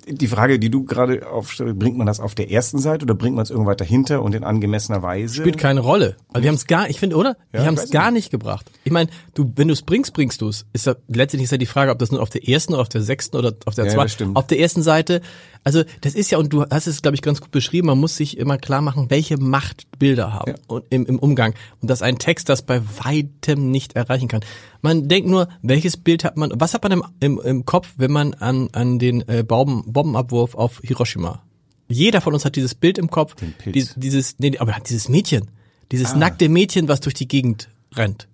die 0.10 0.28
Frage, 0.28 0.60
die 0.60 0.70
du 0.70 0.84
gerade 0.84 1.28
aufstellst, 1.30 1.78
bringt 1.78 1.98
man 1.98 2.08
das 2.08 2.20
auf 2.20 2.34
der 2.34 2.50
ersten 2.52 2.80
Seite 2.80 3.04
oder 3.04 3.14
bringt 3.14 3.36
man 3.36 3.44
es 3.44 3.50
irgendwo 3.50 3.74
dahinter 3.74 4.22
und 4.22 4.34
in 4.36 4.44
angemessener 4.44 5.02
Weise? 5.02 5.36
Spielt 5.36 5.58
keine 5.58 5.82
Rolle. 5.82 6.16
Also 6.30 6.44
wir 6.44 6.50
haben 6.50 6.56
es 6.56 6.68
gar, 6.68 6.90
ich 6.90 7.00
finde, 7.00 7.18
oder? 7.18 7.36
Ja, 7.52 7.62
wir 7.62 7.66
haben 7.66 7.76
es 7.76 7.92
gar 7.92 8.12
nicht 8.12 8.32
gebracht. 8.32 8.72
Ich 8.84 8.92
meine, 8.92 9.10
du, 9.34 9.52
wenn 9.56 9.68
du 9.68 9.74
es 9.74 9.82
bringst, 9.82 10.14
bringst 10.14 10.42
du 10.42 10.48
es. 10.48 10.66
Ist 10.74 10.86
ja 10.86 10.96
letztendlich 11.08 11.46
ist 11.46 11.52
ja 11.52 11.58
die 11.58 11.66
Frage, 11.66 11.92
ob 11.92 12.00
das 12.00 12.12
nur 12.12 12.22
auf 12.22 12.30
der 12.30 12.48
ersten 12.48 12.74
oder 12.74 12.82
auf 12.82 12.90
der 12.90 13.02
sechsten 13.02 13.36
oder 13.36 13.54
auf 13.66 13.76
der 13.76 13.86
Ja, 13.86 13.92
zweiten. 13.92 14.36
Auf 14.36 14.48
der 14.48 14.60
ersten 14.60 14.82
Seite. 14.82 15.22
Also 15.68 15.84
das 16.00 16.16
ist 16.16 16.32
ja 16.32 16.38
und 16.38 16.54
du 16.54 16.64
hast 16.70 16.88
es, 16.88 17.02
glaube 17.02 17.16
ich, 17.16 17.22
ganz 17.22 17.42
gut 17.42 17.52
beschrieben. 17.52 17.88
Man 17.88 17.98
muss 17.98 18.16
sich 18.16 18.38
immer 18.38 18.58
klar 18.58 18.82
machen, 18.82 19.10
welche 19.10 19.36
Macht 19.38 19.86
Bilder 20.00 20.32
haben 20.34 20.52
Ja. 20.52 20.56
und 20.68 20.86
im, 20.90 21.06
im 21.06 21.20
Umgang 21.20 21.54
und 21.82 21.90
dass 21.90 22.02
ein 22.02 22.18
Text 22.20 22.48
das 22.48 22.62
bei 22.62 22.82
weitem 23.04 23.70
nicht 23.70 23.96
erreichen 23.98 24.30
kann. 24.30 24.42
Man 24.82 25.10
denkt 25.10 25.28
nur, 25.30 25.50
welches 25.62 25.98
Bild 25.98 26.24
hat 26.24 26.38
man? 26.38 26.52
Was 26.56 26.74
hat 26.74 26.84
man 26.84 26.94
im, 26.94 27.04
im, 27.20 27.42
im 27.44 27.66
Kopf, 27.66 27.96
wenn 27.98 28.12
man 28.12 28.34
an 28.36 28.70
an 28.72 28.98
den 28.98 29.28
äh, 29.28 29.44
Bomben, 29.44 29.92
Bombenabwurf 29.92 30.56
auf 30.56 30.80
Hiroshima 30.84 31.44
jeder 31.90 32.20
von 32.22 32.34
uns 32.34 32.44
hat 32.44 32.56
dieses 32.58 32.76
Bild 32.76 32.98
im 32.98 33.10
Kopf, 33.10 33.36
Den 33.36 33.54
Pilz. 33.54 33.74
dies- 33.76 33.94
dieses, 33.98 34.36
nee, 34.40 34.58
aber 34.58 34.76
dieses 34.88 35.08
Mädchen, 35.10 35.50
dieses 35.92 36.12
Ah. 36.14 36.18
nackte 36.18 36.50
Mädchen, 36.50 36.88
was 36.90 37.00
durch 37.02 37.14
die 37.16 37.28
Gegend 37.30 37.70
rennt. 37.96 38.28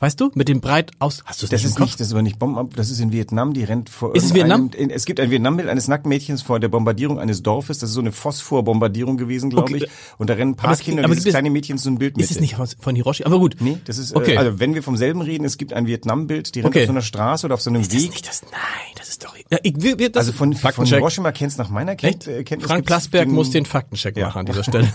Weißt 0.00 0.20
du? 0.20 0.30
Mit 0.34 0.48
dem 0.48 0.60
breit 0.60 0.92
aus, 1.00 1.22
hast 1.24 1.42
du 1.42 1.46
es 1.46 1.50
Das 1.50 1.62
nicht 1.62 1.70
ist 1.72 1.80
nicht, 1.80 1.94
das 1.98 2.06
ist 2.06 2.12
aber 2.12 2.22
nicht 2.22 2.38
Bomben, 2.38 2.70
das 2.76 2.88
ist 2.88 3.00
in 3.00 3.10
Vietnam, 3.10 3.52
die 3.52 3.64
rennt 3.64 3.90
vor 3.90 4.14
Ist 4.14 4.26
es 4.26 4.30
irgendeinem- 4.30 4.70
In, 4.76 4.90
es 4.90 5.04
gibt 5.06 5.18
ein 5.18 5.30
Vietnambild 5.32 5.68
eines 5.68 5.88
nackten 5.88 6.08
Mädchens 6.08 6.40
vor 6.42 6.60
der 6.60 6.68
Bombardierung 6.68 7.18
eines 7.18 7.42
Dorfes, 7.42 7.78
das 7.78 7.90
ist 7.90 7.94
so 7.94 8.00
eine 8.00 8.12
Phosphorbombardierung 8.12 9.16
gewesen, 9.16 9.50
glaube 9.50 9.72
Okay. 9.74 9.84
ich. 9.86 9.90
Und 10.18 10.30
da 10.30 10.34
rennen 10.34 10.52
ein 10.52 10.56
paar 10.56 10.70
Aber 10.70 10.76
Kinder 10.78 11.02
und 11.02 11.10
dieses 11.10 11.24
gibt 11.24 11.28
es- 11.30 11.32
kleine 11.34 11.50
Mädchen 11.50 11.76
ist 11.76 11.82
so 11.82 11.90
ein 11.90 11.98
Bild 11.98 12.16
mit. 12.16 12.24
Ist 12.24 12.30
es 12.30 12.40
nicht 12.40 12.56
von 12.78 12.94
Hiroshi? 12.94 13.24
Aber 13.24 13.40
gut. 13.40 13.56
Nee, 13.58 13.78
das 13.86 13.98
ist, 13.98 14.14
Okay. 14.14 14.34
äh, 14.34 14.36
also 14.38 14.60
wenn 14.60 14.74
wir 14.74 14.84
vom 14.84 14.96
selben 14.96 15.20
reden, 15.20 15.44
es 15.44 15.58
gibt 15.58 15.72
ein 15.72 15.86
Vietnambild, 15.88 16.54
die 16.54 16.60
rennt 16.60 16.68
Okay. 16.72 16.82
auf 16.82 16.86
so 16.86 16.92
einer 16.92 17.02
Straße 17.02 17.46
oder 17.46 17.54
auf 17.54 17.60
so 17.62 17.70
einem 17.70 17.80
ist 17.82 17.92
das 17.92 18.02
Weg. 18.02 18.10
nicht 18.10 18.28
das? 18.28 18.42
Nein, 18.42 18.52
das 18.96 19.08
ist 19.08 19.24
doch. 19.24 19.34
Ja, 19.50 19.58
ich, 19.64 19.74
wir, 19.78 19.98
wir, 19.98 20.10
das 20.10 20.20
Also 20.28 20.32
von, 20.32 20.52
von. 20.54 20.84
Hiroshima 20.86 21.32
kennst 21.32 21.58
nach 21.58 21.70
meiner 21.70 21.96
Ken 21.96 22.10
Echt? 22.10 22.28
äh, 22.28 22.44
Kenntnis. 22.44 22.70
Frank 22.70 22.86
Plasberg 22.86 23.26
den- 23.26 23.34
muss 23.34 23.50
den 23.50 23.64
Faktencheck 23.66 24.16
Ja. 24.16 24.26
machen 24.26 24.40
an 24.40 24.46
dieser 24.46 24.62
Stelle. 24.62 24.88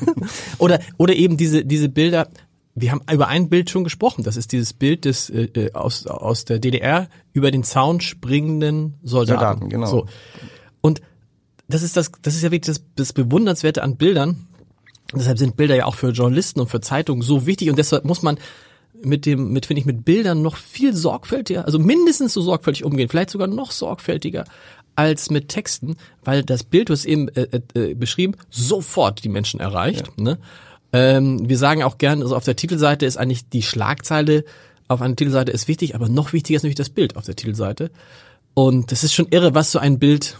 oder, 0.60 0.80
oder 0.98 1.14
eben 1.14 1.36
diese, 1.36 1.66
diese 1.66 1.90
Bilder. 1.90 2.30
Wir 2.76 2.92
haben 2.92 3.02
über 3.12 3.28
ein 3.28 3.50
Bild 3.50 3.70
schon 3.70 3.84
gesprochen. 3.84 4.24
Das 4.24 4.36
ist 4.36 4.52
dieses 4.52 4.74
Bild 4.74 5.06
des 5.06 5.30
äh, 5.30 5.44
äh, 5.44 5.74
aus, 5.74 6.08
aus 6.08 6.46
der 6.46 6.60
DDR 6.60 7.08
über 7.32 7.52
den 7.52 7.64
Zaun 7.64 8.02
springenden 8.02 8.96
Soldaten. 9.04 9.40
Soldaten, 9.40 9.70
genau. 9.70 9.88
So. 9.88 10.06
Und 10.82 11.02
das 11.68 11.84
ist 11.84 11.96
das, 11.98 12.12
das 12.22 12.36
ist 12.36 12.44
ja 12.44 12.52
wirklich 12.52 12.76
das, 12.76 12.84
das 12.96 13.14
Bewundernswerte 13.14 13.84
an 13.84 13.98
Bildern. 13.98 14.48
Deshalb 15.14 15.38
sind 15.38 15.56
Bilder 15.56 15.76
ja 15.76 15.86
auch 15.86 15.96
für 15.96 16.10
Journalisten 16.10 16.60
und 16.60 16.70
für 16.70 16.82
Zeitungen 16.82 17.22
so 17.22 17.46
wichtig 17.46 17.70
und 17.70 17.78
deshalb 17.78 18.06
muss 18.06 18.24
man 18.24 18.38
mit 19.04 19.26
dem, 19.26 19.52
mit 19.52 19.66
finde 19.66 19.82
ich 19.82 19.86
mit 19.86 20.06
Bildern 20.06 20.42
noch 20.42 20.56
viel 20.56 20.96
sorgfältiger, 20.96 21.66
also 21.66 21.78
mindestens 21.78 22.34
so 22.34 22.42
sorgfältig 22.42 22.84
umgehen, 22.84 23.10
vielleicht 23.10 23.30
sogar 23.30 23.48
noch 23.48 23.72
sorgfältiger 23.72 24.46
als 24.96 25.30
mit 25.30 25.50
Texten, 25.50 25.98
weil 26.24 26.44
das 26.44 26.64
Bild, 26.64 26.90
du 26.90 26.94
hast 26.94 27.06
eben 27.06 27.28
äh, 27.30 27.62
äh, 27.74 27.94
beschrieben, 27.96 28.36
sofort 28.50 29.24
die 29.24 29.30
Menschen 29.30 29.60
erreicht. 29.60 30.18
Ne? 30.20 30.38
Ähm, 30.94 31.50
wir 31.50 31.58
sagen 31.58 31.84
auch 31.84 31.98
gern, 31.98 32.22
also 32.22 32.36
auf 32.36 32.46
der 32.46 32.56
Titelseite 32.56 33.06
ist 33.06 33.18
eigentlich 33.18 33.50
die 33.50 33.64
Schlagzeile 33.64 34.46
auf 34.88 35.02
einer 35.02 35.16
Titelseite 35.16 35.52
ist 35.52 35.68
wichtig, 35.68 35.96
aber 35.96 36.10
noch 36.10 36.34
wichtiger 36.34 36.58
ist 36.58 36.64
natürlich 36.64 36.76
das 36.76 36.90
Bild 36.90 37.16
auf 37.16 37.26
der 37.26 37.36
Titelseite. 37.36 37.92
Und 38.54 38.92
das 38.92 39.04
ist 39.04 39.14
schon 39.14 39.28
irre, 39.30 39.56
was 39.56 39.72
so 39.72 39.80
ein 39.80 40.00
Bild 40.00 40.38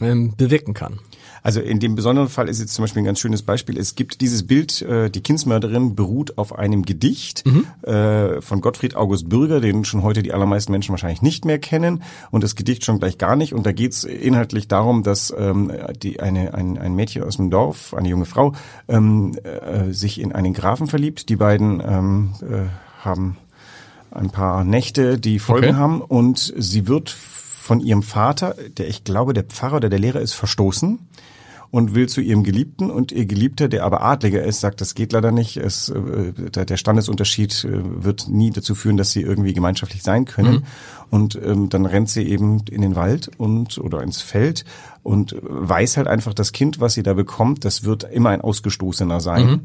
ähm, 0.00 0.34
bewirken 0.36 0.74
kann. 0.74 0.98
Also 1.42 1.60
in 1.60 1.80
dem 1.80 1.94
besonderen 1.94 2.28
Fall 2.28 2.48
ist 2.48 2.60
jetzt 2.60 2.74
zum 2.74 2.84
Beispiel 2.84 3.02
ein 3.02 3.06
ganz 3.06 3.18
schönes 3.18 3.42
Beispiel. 3.42 3.76
Es 3.76 3.94
gibt 3.94 4.20
dieses 4.20 4.46
Bild, 4.46 4.82
äh, 4.82 5.10
die 5.10 5.22
Kindsmörderin 5.22 5.94
beruht 5.96 6.38
auf 6.38 6.56
einem 6.56 6.84
Gedicht 6.84 7.44
äh, 7.82 8.40
von 8.40 8.60
Gottfried 8.60 8.94
August 8.96 9.28
Bürger, 9.28 9.60
den 9.60 9.84
schon 9.84 10.02
heute 10.02 10.22
die 10.22 10.32
allermeisten 10.32 10.70
Menschen 10.72 10.90
wahrscheinlich 10.92 11.22
nicht 11.22 11.44
mehr 11.44 11.58
kennen 11.58 12.02
und 12.30 12.44
das 12.44 12.54
Gedicht 12.54 12.84
schon 12.84 13.00
gleich 13.00 13.18
gar 13.18 13.34
nicht. 13.36 13.54
Und 13.54 13.66
da 13.66 13.72
geht's 13.72 14.04
inhaltlich 14.04 14.68
darum, 14.68 15.02
dass 15.02 15.34
ähm, 15.36 15.72
die, 16.00 16.20
eine, 16.20 16.54
ein, 16.54 16.78
ein 16.78 16.94
Mädchen 16.94 17.24
aus 17.24 17.36
dem 17.36 17.50
Dorf, 17.50 17.92
eine 17.94 18.08
junge 18.08 18.24
Frau, 18.26 18.52
ähm, 18.88 19.36
äh, 19.42 19.92
sich 19.92 20.20
in 20.20 20.32
einen 20.32 20.52
Grafen 20.54 20.86
verliebt. 20.86 21.28
Die 21.28 21.36
beiden 21.36 21.82
ähm, 21.84 22.32
äh, 22.42 22.68
haben 23.04 23.36
ein 24.12 24.30
paar 24.30 24.62
Nächte, 24.64 25.18
die 25.18 25.38
Folgen 25.38 25.70
Okay. 25.70 25.76
haben 25.76 26.00
und 26.02 26.52
sie 26.56 26.86
wird 26.86 27.16
von 27.62 27.78
ihrem 27.78 28.02
Vater, 28.02 28.56
der 28.76 28.88
ich 28.88 29.04
glaube 29.04 29.34
der 29.34 29.44
Pfarrer 29.44 29.76
oder 29.76 29.88
der 29.88 30.00
Lehrer 30.00 30.20
ist, 30.20 30.32
verstoßen 30.32 30.98
und 31.70 31.94
will 31.94 32.08
zu 32.08 32.20
ihrem 32.20 32.42
Geliebten 32.42 32.90
und 32.90 33.12
ihr 33.12 33.24
Geliebter, 33.24 33.68
der 33.68 33.84
aber 33.84 34.02
Adliger 34.02 34.42
ist, 34.42 34.60
sagt, 34.60 34.80
das 34.80 34.96
geht 34.96 35.12
leider 35.12 35.30
nicht. 35.30 35.56
Es, 35.56 35.88
äh, 35.88 36.32
der 36.32 36.76
Standesunterschied 36.76 37.64
äh, 37.64 38.04
wird 38.04 38.28
nie 38.28 38.50
dazu 38.50 38.74
führen, 38.74 38.96
dass 38.96 39.12
sie 39.12 39.22
irgendwie 39.22 39.54
gemeinschaftlich 39.54 40.02
sein 40.02 40.24
können. 40.24 40.64
Und 41.08 41.38
ähm, 41.42 41.68
dann 41.68 41.86
rennt 41.86 42.10
sie 42.10 42.24
eben 42.24 42.62
in 42.68 42.82
den 42.82 42.96
Wald 42.96 43.30
und 43.38 43.78
oder 43.78 44.02
ins 44.02 44.20
Feld 44.20 44.64
und 45.04 45.36
weiß 45.40 45.96
halt 45.98 46.08
einfach, 46.08 46.34
das 46.34 46.50
Kind, 46.50 46.80
was 46.80 46.94
sie 46.94 47.04
da 47.04 47.14
bekommt, 47.14 47.64
das 47.64 47.84
wird 47.84 48.04
immer 48.04 48.30
ein 48.30 48.40
Ausgestoßener 48.40 49.20
sein. 49.20 49.60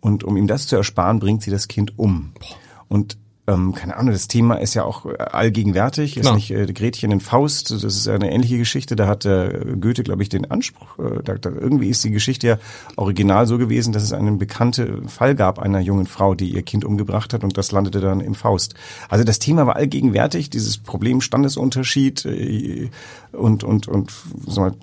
Und 0.00 0.24
um 0.24 0.36
ihm 0.36 0.48
das 0.48 0.66
zu 0.66 0.74
ersparen, 0.76 1.20
bringt 1.20 1.42
sie 1.42 1.50
das 1.52 1.68
Kind 1.68 1.96
um. 1.96 2.32
Und 2.88 3.18
ähm, 3.48 3.74
keine 3.74 3.96
Ahnung, 3.96 4.12
das 4.12 4.26
Thema 4.26 4.56
ist 4.56 4.74
ja 4.74 4.84
auch 4.84 5.06
äh, 5.06 5.16
allgegenwärtig, 5.18 6.16
ist 6.16 6.34
nicht 6.34 6.50
äh, 6.50 6.66
Gretchen 6.72 7.12
in 7.12 7.20
Faust, 7.20 7.70
das 7.70 7.84
ist 7.84 8.06
ja 8.06 8.14
eine 8.14 8.32
ähnliche 8.32 8.58
Geschichte, 8.58 8.96
da 8.96 9.06
hat 9.06 9.24
äh, 9.24 9.76
Goethe, 9.80 10.02
glaube 10.02 10.22
ich, 10.22 10.28
den 10.28 10.50
Anspruch, 10.50 10.98
äh, 10.98 11.22
da, 11.22 11.34
da, 11.34 11.50
irgendwie 11.50 11.88
ist 11.88 12.02
die 12.02 12.10
Geschichte 12.10 12.46
ja 12.46 12.58
original 12.96 13.46
so 13.46 13.56
gewesen, 13.58 13.92
dass 13.92 14.02
es 14.02 14.12
einen 14.12 14.38
bekannten 14.38 15.08
Fall 15.08 15.36
gab 15.36 15.60
einer 15.60 15.80
jungen 15.80 16.06
Frau, 16.06 16.34
die 16.34 16.50
ihr 16.50 16.62
Kind 16.62 16.84
umgebracht 16.84 17.32
hat 17.32 17.44
und 17.44 17.56
das 17.56 17.70
landete 17.70 18.00
dann 18.00 18.20
im 18.20 18.34
Faust. 18.34 18.74
Also 19.08 19.24
das 19.24 19.38
Thema 19.38 19.66
war 19.66 19.76
allgegenwärtig, 19.76 20.50
dieses 20.50 20.78
Problem 20.78 21.20
Standesunterschied 21.20 22.24
äh, 22.24 22.90
und, 23.32 23.62
und, 23.62 23.86
und 23.86 24.12
sag 24.46 24.56
mal, 24.56 24.74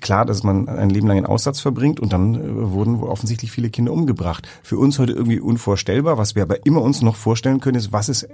klar, 0.00 0.24
dass 0.26 0.42
man 0.42 0.68
ein 0.68 0.90
Leben 0.90 1.06
lang 1.08 1.18
in 1.18 1.26
Aussatz 1.26 1.60
verbringt 1.60 2.00
und 2.00 2.12
dann 2.12 2.34
äh, 2.34 2.70
wurden 2.72 3.00
wohl 3.00 3.08
offensichtlich 3.08 3.50
viele 3.50 3.70
Kinder 3.70 3.92
umgebracht. 3.92 4.46
Für 4.62 4.78
uns 4.78 4.98
heute 4.98 5.12
irgendwie 5.12 5.40
unvorstellbar, 5.40 6.18
was 6.18 6.34
wir 6.34 6.42
aber 6.42 6.66
immer 6.66 6.82
uns 6.82 7.02
noch 7.02 7.16
vorstellen 7.16 7.60
können, 7.60 7.76
ist, 7.76 7.92
was 7.92 8.08
ist, 8.08 8.24
äh, 8.24 8.28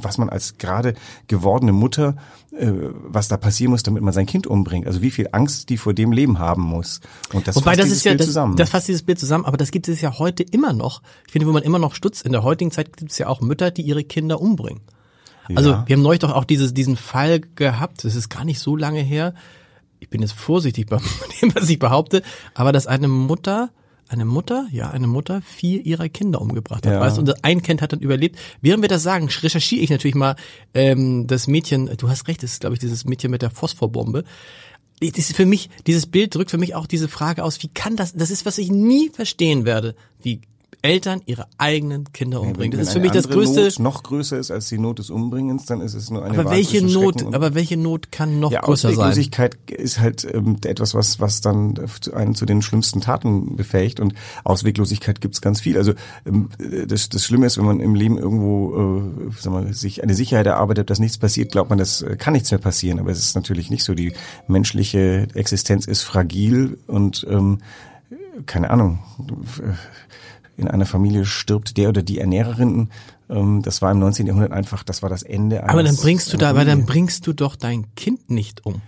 was 0.00 0.18
man 0.18 0.28
als 0.28 0.58
gerade 0.58 0.94
gewordene 1.28 1.72
Mutter, 1.72 2.16
äh, 2.56 2.70
was 3.06 3.28
da 3.28 3.36
passieren 3.36 3.70
muss, 3.72 3.82
damit 3.82 4.02
man 4.02 4.12
sein 4.12 4.26
Kind 4.26 4.46
umbringt. 4.46 4.86
Also 4.86 5.02
wie 5.02 5.10
viel 5.10 5.28
Angst 5.32 5.68
die 5.68 5.76
vor 5.76 5.94
dem 5.94 6.12
Leben 6.12 6.38
haben 6.38 6.62
muss. 6.62 7.00
Und 7.32 7.46
das 7.48 7.56
Wobei 7.56 7.72
fasst 7.72 7.78
das 7.80 7.84
dieses 7.86 7.98
ist 7.98 8.04
ja 8.04 8.10
Bild 8.12 8.20
das, 8.20 8.26
zusammen. 8.26 8.56
das 8.56 8.70
fasst 8.70 8.88
dieses 8.88 9.02
Bild 9.02 9.18
zusammen, 9.18 9.44
aber 9.44 9.56
das 9.56 9.70
gibt 9.70 9.88
es 9.88 10.00
ja 10.00 10.18
heute 10.18 10.42
immer 10.42 10.72
noch. 10.72 11.02
Ich 11.26 11.32
finde, 11.32 11.46
wo 11.48 11.52
man 11.52 11.62
immer 11.62 11.78
noch 11.78 11.94
stutzt, 11.94 12.24
in 12.24 12.32
der 12.32 12.42
heutigen 12.42 12.70
Zeit 12.70 12.96
gibt 12.96 13.10
es 13.12 13.18
ja 13.18 13.26
auch 13.28 13.40
Mütter, 13.40 13.70
die 13.70 13.82
ihre 13.82 14.04
Kinder 14.04 14.40
umbringen. 14.40 14.80
Also 15.54 15.70
Ja. 15.70 15.84
wir 15.86 15.96
haben 15.96 16.02
neulich 16.02 16.20
doch 16.20 16.32
auch 16.32 16.44
dieses, 16.44 16.72
diesen 16.72 16.96
Fall 16.96 17.40
gehabt, 17.56 18.04
das 18.04 18.14
ist 18.14 18.28
gar 18.28 18.44
nicht 18.44 18.60
so 18.60 18.76
lange 18.76 19.00
her. 19.00 19.34
Ich 20.02 20.08
bin 20.08 20.20
jetzt 20.20 20.32
vorsichtig 20.32 20.86
bei 20.88 20.98
dem, 21.40 21.54
was 21.54 21.70
ich 21.70 21.78
behaupte, 21.78 22.22
aber 22.54 22.72
dass 22.72 22.88
eine 22.88 23.06
Mutter, 23.06 23.70
eine 24.08 24.24
Mutter, 24.24 24.66
ja, 24.72 24.90
eine 24.90 25.06
Mutter 25.06 25.42
vier 25.42 25.86
ihrer 25.86 26.08
Kinder 26.08 26.40
umgebracht 26.40 26.84
hat, 26.84 26.92
Ja. 26.92 27.00
weißt 27.00 27.18
du, 27.18 27.20
und 27.20 27.44
ein 27.44 27.62
Kind 27.62 27.80
hat 27.80 27.92
dann 27.92 28.00
überlebt. 28.00 28.36
Während 28.60 28.82
wir 28.82 28.88
das 28.88 29.04
sagen, 29.04 29.28
recherchiere 29.28 29.80
ich 29.80 29.90
natürlich 29.90 30.16
mal 30.16 30.34
ähm, 30.74 31.28
das 31.28 31.46
Mädchen, 31.46 31.88
du 31.96 32.08
hast 32.08 32.26
recht, 32.26 32.42
das 32.42 32.54
ist, 32.54 32.60
glaube 32.62 32.74
ich, 32.74 32.80
dieses 32.80 33.04
Mädchen 33.04 33.30
mit 33.30 33.42
der 33.42 33.50
Phosphorbombe. 33.50 34.24
Das 35.00 35.18
ist 35.18 35.36
für 35.36 35.46
mich, 35.46 35.70
dieses 35.86 36.06
Bild 36.06 36.34
drückt 36.34 36.50
für 36.50 36.58
mich 36.58 36.74
auch 36.74 36.88
diese 36.88 37.08
Frage 37.08 37.44
aus, 37.44 37.62
wie 37.62 37.68
kann 37.68 37.94
das, 37.94 38.12
das 38.12 38.30
ist, 38.30 38.44
was 38.44 38.58
ich 38.58 38.72
nie 38.72 39.08
verstehen 39.08 39.64
werde, 39.64 39.94
wie 40.20 40.40
Eltern 40.80 41.20
ihre 41.26 41.46
eigenen 41.58 42.12
Kinder 42.12 42.40
umbringen. 42.40 42.72
Das 42.72 42.78
Wenn 42.78 42.86
ist 42.86 42.92
für 42.92 43.00
mich 43.00 43.12
das 43.12 43.28
größte, 43.28 43.62
Not 43.62 43.78
noch 43.78 44.02
größer 44.02 44.38
ist 44.38 44.50
als 44.50 44.68
die 44.68 44.78
Not 44.78 44.98
des 44.98 45.10
Umbringens, 45.10 45.66
dann 45.66 45.80
ist 45.80 45.94
es 45.94 46.10
nur 46.10 46.24
eine 46.24 46.34
aber 46.34 46.46
Wahl 46.46 46.56
welche 46.56 46.84
Not, 46.84 47.34
aber 47.34 47.54
welche 47.54 47.76
Not 47.76 48.10
kann 48.10 48.40
noch 48.40 48.50
ja, 48.50 48.60
größer 48.60 48.88
sein? 48.88 48.98
Ausweglosigkeit 48.98 49.56
ist 49.70 50.00
halt 50.00 50.26
ähm, 50.32 50.56
etwas, 50.64 50.94
was, 50.94 51.20
was 51.20 51.40
dann 51.40 51.74
einen 52.12 52.34
zu 52.34 52.46
den 52.46 52.62
schlimmsten 52.62 53.00
Taten 53.00 53.56
befähigt. 53.56 54.00
Und 54.00 54.14
Ausweglosigkeit 54.44 55.20
gibt's 55.20 55.40
ganz 55.40 55.60
viel. 55.60 55.76
Also 55.76 55.92
ähm, 56.26 56.48
das, 56.86 57.08
das 57.08 57.24
Schlimme 57.24 57.46
ist, 57.46 57.58
wenn 57.58 57.66
man 57.66 57.80
im 57.80 57.94
Leben 57.94 58.18
irgendwo 58.18 59.10
äh, 59.28 59.30
sag 59.38 59.52
mal, 59.52 59.72
sich 59.72 60.02
eine 60.02 60.14
Sicherheit 60.14 60.46
erarbeitet, 60.46 60.90
dass 60.90 60.98
nichts 60.98 61.18
passiert, 61.18 61.52
glaubt 61.52 61.70
man, 61.70 61.78
das 61.78 62.02
äh, 62.02 62.16
kann 62.16 62.32
nichts 62.32 62.50
mehr 62.50 62.60
passieren. 62.60 62.98
Aber 62.98 63.10
es 63.10 63.18
ist 63.18 63.34
natürlich 63.34 63.70
nicht 63.70 63.84
so. 63.84 63.94
Die 63.94 64.12
menschliche 64.48 65.28
Existenz 65.34 65.86
ist 65.86 66.02
fragil 66.02 66.78
und 66.86 67.26
ähm, 67.28 67.58
keine 68.46 68.70
Ahnung. 68.70 69.00
In 70.56 70.68
einer 70.68 70.86
Familie 70.86 71.24
stirbt 71.24 71.76
der 71.76 71.88
oder 71.88 72.02
die 72.02 72.18
Ernährerin. 72.18 72.90
Ähm, 73.30 73.62
das 73.62 73.80
war 73.82 73.90
im 73.92 73.98
19. 73.98 74.26
Jahrhundert 74.26 74.52
einfach, 74.52 74.82
das 74.82 75.02
war 75.02 75.08
das 75.08 75.22
Ende. 75.22 75.62
aber 75.64 75.78
dann 75.82 75.86
eines- 75.88 76.02
bringst 76.02 76.32
du 76.32 76.36
da, 76.36 76.50
aber 76.50 76.64
dann 76.64 76.84
bringst 76.86 77.26
du 77.26 77.32
doch 77.32 77.56
dein 77.56 77.86
Kind 77.94 78.30
nicht 78.30 78.64
um. 78.66 78.82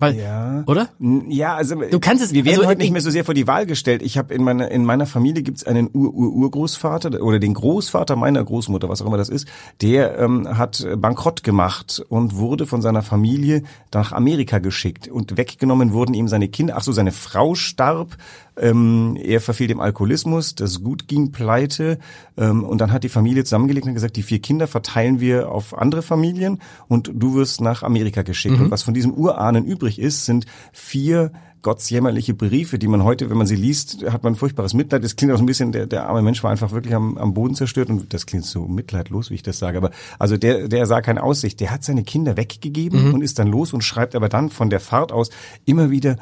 Weil, 0.00 0.14
Ja. 0.16 0.62
oder? 0.68 0.90
Ja, 1.28 1.56
also 1.56 1.74
Du 1.74 1.98
kannst 1.98 2.22
es- 2.22 2.32
wir 2.32 2.44
werden 2.44 2.58
also 2.58 2.68
heute 2.68 2.78
nicht 2.78 2.86
ich- 2.86 2.92
mehr 2.92 3.00
so 3.00 3.10
sehr 3.10 3.24
vor 3.24 3.34
die 3.34 3.48
Wahl 3.48 3.66
gestellt. 3.66 4.00
Ich 4.02 4.16
habe 4.16 4.32
in 4.32 4.44
meiner 4.44 4.70
in 4.70 4.84
meiner 4.84 5.06
Familie 5.06 5.42
gibt's 5.42 5.64
einen 5.64 5.88
Ur 5.92 6.10
-Ur 6.14 6.32
Urgroßvater 6.34 7.20
oder 7.20 7.40
den 7.40 7.52
Großvater 7.52 8.14
meiner 8.14 8.44
Großmutter, 8.44 8.88
was 8.88 9.02
auch 9.02 9.06
immer 9.06 9.16
das 9.16 9.28
ist. 9.28 9.48
Der 9.82 10.16
ähm, 10.20 10.56
hat 10.56 10.86
Bankrott 10.98 11.42
gemacht 11.42 12.00
und 12.10 12.36
wurde 12.36 12.64
von 12.68 12.80
seiner 12.80 13.02
Familie 13.02 13.64
nach 13.92 14.12
Amerika 14.12 14.60
geschickt 14.60 15.08
und 15.08 15.36
weggenommen 15.36 15.92
wurden 15.92 16.14
ihm 16.14 16.28
seine 16.28 16.46
Kinder. 16.46 16.74
Ach 16.76 16.82
so, 16.84 16.92
seine 16.92 17.10
Frau 17.10 17.56
starb. 17.56 18.16
Ähm, 18.60 19.16
er 19.20 19.40
verfiel 19.40 19.66
dem 19.66 19.80
Alkoholismus, 19.80 20.54
das 20.54 20.82
Gut 20.82 21.08
ging 21.08 21.32
pleite 21.32 21.98
ähm, 22.36 22.64
und 22.64 22.80
dann 22.80 22.92
hat 22.92 23.04
die 23.04 23.08
Familie 23.08 23.44
zusammengelegt 23.44 23.86
und 23.86 23.94
gesagt, 23.94 24.16
die 24.16 24.22
vier 24.22 24.40
Kinder 24.40 24.66
verteilen 24.66 25.20
wir 25.20 25.50
auf 25.50 25.76
andere 25.76 26.02
Familien 26.02 26.60
und 26.88 27.10
du 27.14 27.34
wirst 27.34 27.60
nach 27.60 27.82
Amerika 27.82 28.22
geschickt. 28.22 28.60
Und 28.60 28.70
was 28.70 28.82
von 28.82 28.94
diesem 28.94 29.12
Urahnen 29.12 29.64
übrig 29.64 29.98
ist, 29.98 30.24
sind 30.24 30.46
vier 30.72 31.32
gottsjämmerliche 31.62 32.34
Briefe, 32.34 32.78
die 32.78 32.88
man 32.88 33.02
heute, 33.02 33.30
wenn 33.30 33.36
man 33.36 33.46
sie 33.46 33.56
liest, 33.56 34.04
hat 34.10 34.22
man 34.22 34.36
furchtbares 34.36 34.74
Mitleid. 34.74 35.02
Das 35.02 35.16
klingt 35.16 35.32
auch 35.32 35.38
so 35.38 35.42
ein 35.42 35.46
bisschen, 35.46 35.72
der, 35.72 35.86
der 35.86 36.06
arme 36.06 36.22
Mensch 36.22 36.42
war 36.42 36.50
einfach 36.50 36.72
wirklich 36.72 36.94
am, 36.94 37.18
am 37.18 37.34
Boden 37.34 37.54
zerstört 37.54 37.90
und 37.90 38.12
das 38.14 38.26
klingt 38.26 38.44
so 38.44 38.66
mitleidlos, 38.66 39.30
wie 39.30 39.34
ich 39.34 39.42
das 39.42 39.58
sage. 39.58 39.76
Aber 39.78 39.90
also 40.18 40.36
der, 40.36 40.68
der 40.68 40.86
sah 40.86 41.00
keine 41.00 41.22
Aussicht. 41.22 41.60
Der 41.60 41.70
hat 41.70 41.84
seine 41.84 42.04
Kinder 42.04 42.36
weggegeben 42.36 43.12
und 43.12 43.22
ist 43.22 43.38
dann 43.38 43.48
los 43.48 43.72
und 43.72 43.82
schreibt 43.82 44.14
aber 44.14 44.28
dann 44.28 44.50
von 44.50 44.70
der 44.70 44.80
Fahrt 44.80 45.12
aus 45.12 45.30
immer 45.64 45.90
wieder 45.90 46.16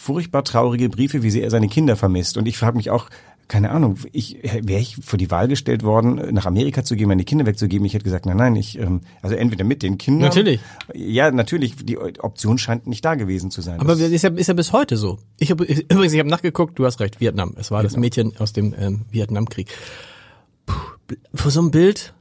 furchtbar 0.00 0.44
traurige 0.44 0.88
Briefe, 0.88 1.22
wie 1.22 1.30
sehr 1.30 1.44
er 1.44 1.50
seine 1.50 1.68
Kinder 1.68 1.94
vermisst. 1.96 2.38
Und 2.38 2.46
ich 2.48 2.56
frage 2.56 2.76
mich 2.76 2.88
auch, 2.90 3.10
keine 3.48 3.70
Ahnung, 3.70 3.98
ich 4.12 4.38
wäre 4.62 4.80
ich 4.80 4.96
vor 5.04 5.18
die 5.18 5.30
Wahl 5.30 5.48
gestellt 5.48 5.82
worden, 5.82 6.32
nach 6.32 6.46
Amerika 6.46 6.84
zu 6.84 6.94
gehen, 6.96 7.08
meine 7.08 7.24
Kinder 7.24 7.44
wegzugeben, 7.46 7.84
ich 7.84 7.92
hätte 7.94 8.04
gesagt, 8.04 8.24
nein, 8.24 8.36
nein, 8.36 8.54
ich, 8.56 8.78
ähm, 8.78 9.00
also 9.22 9.34
entweder 9.36 9.64
mit 9.64 9.82
den 9.82 9.98
Kindern. 9.98 10.28
Natürlich. 10.28 10.60
Ja, 10.94 11.30
natürlich, 11.32 11.74
die 11.84 11.98
Option 11.98 12.58
scheint 12.58 12.86
nicht 12.86 13.04
da 13.04 13.16
gewesen 13.16 13.50
zu 13.50 13.60
sein. 13.60 13.80
Aber 13.80 13.96
Das- 13.96 14.00
ist 14.10 14.22
ja, 14.22 14.30
ist 14.30 14.46
ja 14.46 14.54
bis 14.54 14.72
heute 14.72 14.96
so. 14.96 15.18
Ich 15.38 15.50
habe 15.50 15.64
übrigens, 15.64 16.12
ich 16.12 16.18
habe 16.20 16.28
nachgeguckt, 16.30 16.78
du 16.78 16.86
hast 16.86 17.00
recht, 17.00 17.20
Vietnam. 17.20 17.54
Es 17.58 17.70
war 17.72 17.82
das 17.82 17.92
Genau. 17.94 18.00
Mädchen 18.02 18.36
aus 18.38 18.52
dem 18.52 18.72
ähm, 18.78 19.00
Vietnamkrieg. 19.10 19.68
Puh, 20.64 20.74
vor 21.34 21.50
so 21.50 21.60
einem 21.60 21.72
Bild, 21.72 22.14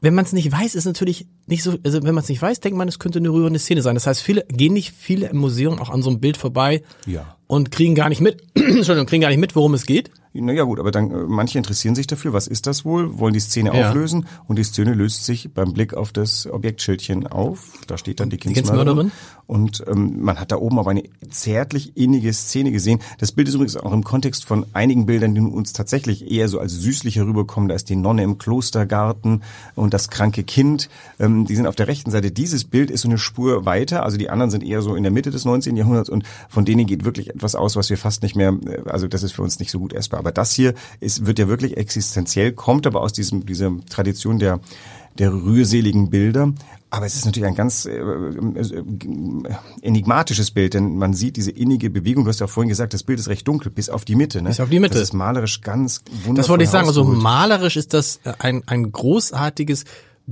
wenn 0.00 0.14
man 0.14 0.24
es 0.24 0.32
nicht 0.32 0.50
weiß, 0.50 0.74
ist 0.74 0.84
natürlich 0.84 1.26
nicht 1.46 1.62
so, 1.62 1.74
also 1.84 2.02
wenn 2.02 2.14
man 2.14 2.22
es 2.22 2.28
nicht 2.28 2.40
weiß, 2.42 2.60
denkt 2.60 2.78
man, 2.78 2.88
es 2.88 2.98
könnte 2.98 3.18
eine 3.18 3.28
rührende 3.30 3.58
Szene 3.58 3.82
sein. 3.82 3.94
Das 3.94 4.06
heißt, 4.06 4.20
viele 4.22 4.44
gehen 4.48 4.72
nicht 4.72 4.92
viele 4.96 5.28
im 5.28 5.38
Museum 5.38 5.78
auch 5.80 5.90
an 5.90 6.02
so 6.02 6.10
einem 6.10 6.20
Bild 6.20 6.36
vorbei 6.36 6.82
Ja. 7.06 7.36
und 7.46 7.70
kriegen 7.70 7.94
gar 7.94 8.08
nicht 8.08 8.20
mit, 8.20 8.42
Entschuldigung, 8.54 9.06
kriegen 9.06 9.22
gar 9.22 9.28
nicht 9.30 9.40
mit, 9.40 9.56
worum 9.56 9.74
es 9.74 9.86
geht. 9.86 10.10
Naja 10.34 10.62
gut, 10.62 10.80
aber 10.80 10.90
dann 10.92 11.10
äh, 11.10 11.14
manche 11.28 11.58
interessieren 11.58 11.94
sich 11.94 12.06
dafür, 12.06 12.32
was 12.32 12.46
ist 12.46 12.66
das 12.66 12.86
wohl, 12.86 13.18
wollen 13.18 13.34
die 13.34 13.40
Szene 13.40 13.70
Ja. 13.76 13.88
auflösen 13.90 14.24
und 14.48 14.58
die 14.58 14.64
Szene 14.64 14.94
löst 14.94 15.26
sich 15.26 15.52
beim 15.52 15.74
Blick 15.74 15.92
auf 15.92 16.10
das 16.10 16.46
Objektschildchen 16.46 17.26
auf. 17.26 17.72
Da 17.86 17.98
steht 17.98 18.18
dann 18.18 18.30
die 18.30 18.38
Kindsmörderin? 18.38 19.10
Kindsmörderin. 19.10 19.12
Und 19.46 19.84
ähm, 19.86 20.22
man 20.22 20.40
hat 20.40 20.50
da 20.50 20.56
oben 20.56 20.78
aber 20.78 20.90
eine 20.92 21.02
zärtlich 21.28 21.98
innige 21.98 22.32
Szene 22.32 22.72
gesehen. 22.72 23.00
Das 23.18 23.32
Bild 23.32 23.48
ist 23.48 23.54
übrigens 23.54 23.76
auch 23.76 23.92
im 23.92 24.04
Kontext 24.04 24.46
von 24.46 24.64
einigen 24.72 25.04
Bildern, 25.04 25.34
die 25.34 25.42
uns 25.42 25.74
tatsächlich 25.74 26.30
eher 26.30 26.48
so 26.48 26.58
als 26.60 26.72
süßlich 26.72 27.16
herüberkommen. 27.16 27.68
Da 27.68 27.74
ist 27.74 27.90
die 27.90 27.96
Nonne 27.96 28.22
im 28.22 28.38
Klostergarten 28.38 29.42
und 29.74 29.92
das 29.92 30.08
kranke 30.08 30.44
Kind. 30.44 30.88
Ähm, 31.20 31.31
die 31.44 31.56
sind 31.56 31.66
auf 31.66 31.76
der 31.76 31.88
rechten 31.88 32.10
Seite. 32.10 32.30
Dieses 32.30 32.64
Bild 32.64 32.90
ist 32.90 33.02
so 33.02 33.08
eine 33.08 33.18
Spur 33.18 33.64
weiter. 33.64 34.02
Also 34.04 34.16
die 34.16 34.30
anderen 34.30 34.50
sind 34.50 34.62
eher 34.62 34.82
so 34.82 34.94
in 34.94 35.02
der 35.02 35.12
Mitte 35.12 35.30
des 35.30 35.44
19. 35.44 35.76
Jahrhunderts 35.76 36.08
und 36.08 36.24
von 36.48 36.64
denen 36.64 36.86
geht 36.86 37.04
wirklich 37.04 37.30
etwas 37.30 37.54
aus, 37.54 37.76
was 37.76 37.90
wir 37.90 37.98
fast 37.98 38.22
nicht 38.22 38.36
mehr, 38.36 38.56
äh, 38.66 38.88
also 38.88 39.08
das 39.08 39.22
ist 39.22 39.32
für 39.32 39.42
uns 39.42 39.58
nicht 39.58 39.70
so 39.70 39.78
gut 39.78 39.92
essbar. 39.92 40.20
Aber 40.20 40.32
das 40.32 40.52
hier 40.52 40.74
ist, 41.00 41.26
wird 41.26 41.38
ja 41.38 41.48
wirklich 41.48 41.76
existenziell, 41.76 42.52
kommt 42.52 42.86
aber 42.86 43.00
aus 43.00 43.12
diesem, 43.12 43.46
dieser 43.46 43.72
Tradition 43.88 44.38
der, 44.38 44.60
der 45.18 45.32
rührseligen 45.32 46.10
Bilder. 46.10 46.52
Aber 46.90 47.06
es 47.06 47.14
ist 47.14 47.24
natürlich 47.24 47.48
ein 47.48 47.54
ganz 47.54 47.86
äh, 47.86 47.92
äh, 47.92 48.84
enigmatisches 49.80 50.50
Bild, 50.50 50.74
denn 50.74 50.96
man 50.96 51.14
sieht 51.14 51.36
diese 51.36 51.50
innige 51.50 51.88
Bewegung. 51.88 52.24
Du 52.24 52.28
hast 52.28 52.40
ja 52.40 52.46
vorhin 52.46 52.68
gesagt, 52.68 52.92
das 52.92 53.02
Bild 53.02 53.18
ist 53.18 53.28
recht 53.28 53.48
dunkel, 53.48 53.72
bis 53.72 53.88
auf 53.88 54.04
die 54.04 54.14
Mitte. 54.14 54.42
Ne? 54.42 54.50
Bis 54.50 54.60
auf 54.60 54.68
die 54.68 54.78
Mitte. 54.78 54.94
Das 54.94 55.04
ist 55.04 55.14
malerisch 55.14 55.62
ganz 55.62 56.02
wundervoll 56.10 56.34
Das 56.34 56.48
wollte 56.50 56.64
ich 56.64 56.70
sagen. 56.70 56.88
Also 56.88 57.04
malerisch 57.04 57.76
ist 57.76 57.94
das 57.94 58.20
ein, 58.38 58.62
ein 58.66 58.92
großartiges 58.92 59.84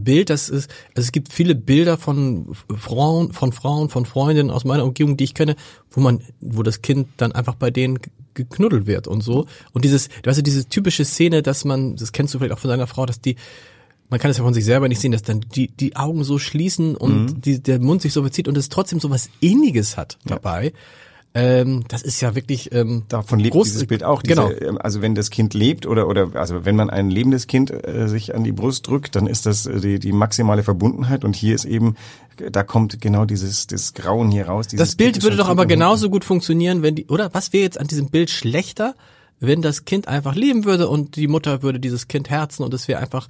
Bild. 0.04 0.30
Das 0.30 0.49
ist, 0.49 0.71
also 0.97 1.07
es 1.07 1.12
gibt 1.12 1.33
viele 1.33 1.54
Bilder 1.54 1.97
von 1.99 2.52
Frauen, 2.76 3.33
von 3.33 3.52
Frauen, 3.52 3.88
von 3.88 4.04
Freundinnen 4.07 4.50
aus 4.50 4.64
meiner 4.64 4.85
Umgebung, 4.85 5.16
die 5.16 5.25
ich 5.25 5.35
kenne, 5.35 5.57
wo 5.90 6.00
man, 6.00 6.21
wo 6.40 6.62
das 6.62 6.83
Kind 6.83 7.09
dann 7.16 7.33
einfach 7.33 7.54
bei 7.54 7.71
denen 7.71 8.00
ge- 8.00 8.12
geknuddelt 8.35 8.87
wird 8.87 9.07
und 9.09 9.23
so. 9.23 9.47
Und 9.73 9.85
dieses, 9.85 10.09
weißt 10.25 10.38
du, 10.38 10.42
diese 10.42 10.69
typische 10.69 11.04
Szene, 11.04 11.42
dass 11.42 11.64
man, 11.64 11.97
das 11.97 12.12
kennst 12.12 12.33
du 12.35 12.38
vielleicht 12.38 12.54
auch 12.54 12.59
von 12.61 12.71
deiner 12.71 12.87
Frau, 12.87 13.07
dass 13.07 13.21
die, 13.21 13.37
man 14.09 14.19
kann 14.19 14.30
es 14.30 14.38
ja 14.38 14.45
von 14.45 14.54
sich 14.54 14.64
selber 14.64 14.88
nicht 14.88 15.00
sehen, 15.00 15.12
dass 15.12 15.23
dann 15.23 15.40
die, 15.54 15.69
die 15.69 15.95
Augen 15.97 16.25
so 16.25 16.38
schließen 16.38 16.97
und 16.97 17.26
Mhm. 17.26 17.40
die, 17.40 17.62
der 17.62 17.78
Mund 17.80 18.02
sich 18.02 18.12
so 18.12 18.23
verzieht 18.23 18.49
und 18.49 18.57
es 18.57 18.69
trotzdem 18.69 18.99
so 19.00 19.11
was 19.11 19.30
Inniges 19.40 19.97
hat 19.97 20.19
dabei. 20.25 20.73
Ähm, 21.32 21.84
das 21.87 22.02
ist 22.02 22.20
ja 22.20 22.34
wirklich 22.34 22.72
ähm, 22.72 23.04
Davon 23.08 23.38
lebt 23.38 23.54
groß- 23.54 23.64
dieses 23.64 23.87
Bild 23.87 24.02
auch. 24.02 24.22
Diese, 24.22 24.34
Genau. 24.34 24.78
Also 24.78 25.00
wenn 25.00 25.14
das 25.14 25.30
Kind 25.30 25.54
lebt 25.54 25.87
oder 25.87 26.08
oder 26.08 26.30
also 26.34 26.64
wenn 26.64 26.75
man 26.75 26.90
ein 26.90 27.08
lebendes 27.08 27.46
Kind 27.46 27.70
äh, 27.70 28.08
sich 28.08 28.34
an 28.34 28.42
die 28.42 28.50
Brust 28.50 28.88
drückt, 28.88 29.14
dann 29.14 29.28
ist 29.28 29.46
das 29.46 29.66
äh, 29.66 29.80
die, 29.80 29.99
die 30.00 30.12
maximale 30.12 30.64
Verbundenheit 30.64 31.25
und 31.25 31.37
hier 31.37 31.54
ist 31.54 31.66
eben 31.66 31.94
da 32.37 32.62
kommt 32.64 33.00
genau 33.00 33.26
dieses 33.26 33.68
das 33.68 33.94
Grauen 33.94 34.30
hier 34.30 34.46
raus. 34.46 34.66
Das 34.68 34.96
Bild 34.96 35.22
würde 35.22 35.37
doch 35.37 35.49
aber 35.49 35.66
genauso 35.66 36.10
gut 36.10 36.25
funktionieren, 36.25 36.82
wenn 36.82 36.96
die, 36.96 37.06
oder? 37.06 37.32
Was 37.32 37.52
wäre 37.52 37.62
jetzt 37.62 37.78
an 37.78 37.87
diesem 37.87 38.08
Bild 38.10 38.30
schlechter, 38.30 38.94
wenn 39.38 39.62
das 39.62 39.84
Kind 39.84 40.08
einfach 40.08 40.34
leben 40.34 40.64
würde 40.64 40.88
und 40.88 41.16
die 41.16 41.28
Mutter 41.28 41.62
würde 41.62 41.78
dieses 41.78 42.08
Kind 42.08 42.28
herzen 42.28 42.64
und 42.64 42.75
es 42.75 42.88
wäre 42.88 43.00
einfach 43.00 43.28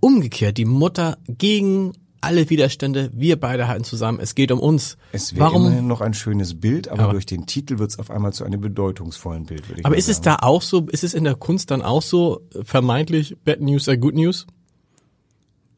umgekehrt. 0.00 0.56
Die 0.56 0.64
Mutter 0.64 1.18
gegen 1.28 1.92
alle 2.20 2.50
Widerstände, 2.50 3.10
wir 3.14 3.38
beide 3.38 3.68
halten 3.68 3.84
zusammen, 3.84 4.18
es 4.20 4.34
geht 4.34 4.52
um 4.52 4.60
uns. 4.60 4.96
Es 5.12 5.34
wäre 5.34 5.54
immerhin 5.54 5.86
noch 5.86 6.00
ein 6.00 6.14
schönes 6.14 6.60
Bild, 6.60 6.88
aber, 6.88 7.04
Aber- 7.04 7.12
durch 7.12 7.26
den 7.26 7.46
Titel 7.46 7.78
wird 7.78 7.90
es 7.90 7.98
auf 7.98 8.10
einmal 8.10 8.32
zu 8.32 8.44
einem 8.44 8.60
bedeutungsvollen 8.60 9.44
Bild, 9.46 9.68
würde 9.68 9.80
ich 9.80 9.86
Aber 9.86 9.96
ist 9.96 10.08
es 10.08 10.16
sagen. 10.18 10.36
da 10.40 10.46
auch 10.46 10.62
so, 10.62 10.86
ist 10.90 11.04
es 11.04 11.14
in 11.14 11.24
der 11.24 11.34
Kunst 11.34 11.70
dann 11.70 11.82
auch 11.82 12.02
so 12.02 12.40
vermeintlich 12.62 13.36
Bad 13.44 13.60
News 13.60 13.88
are 13.88 13.98
Good 13.98 14.14
News? 14.14 14.46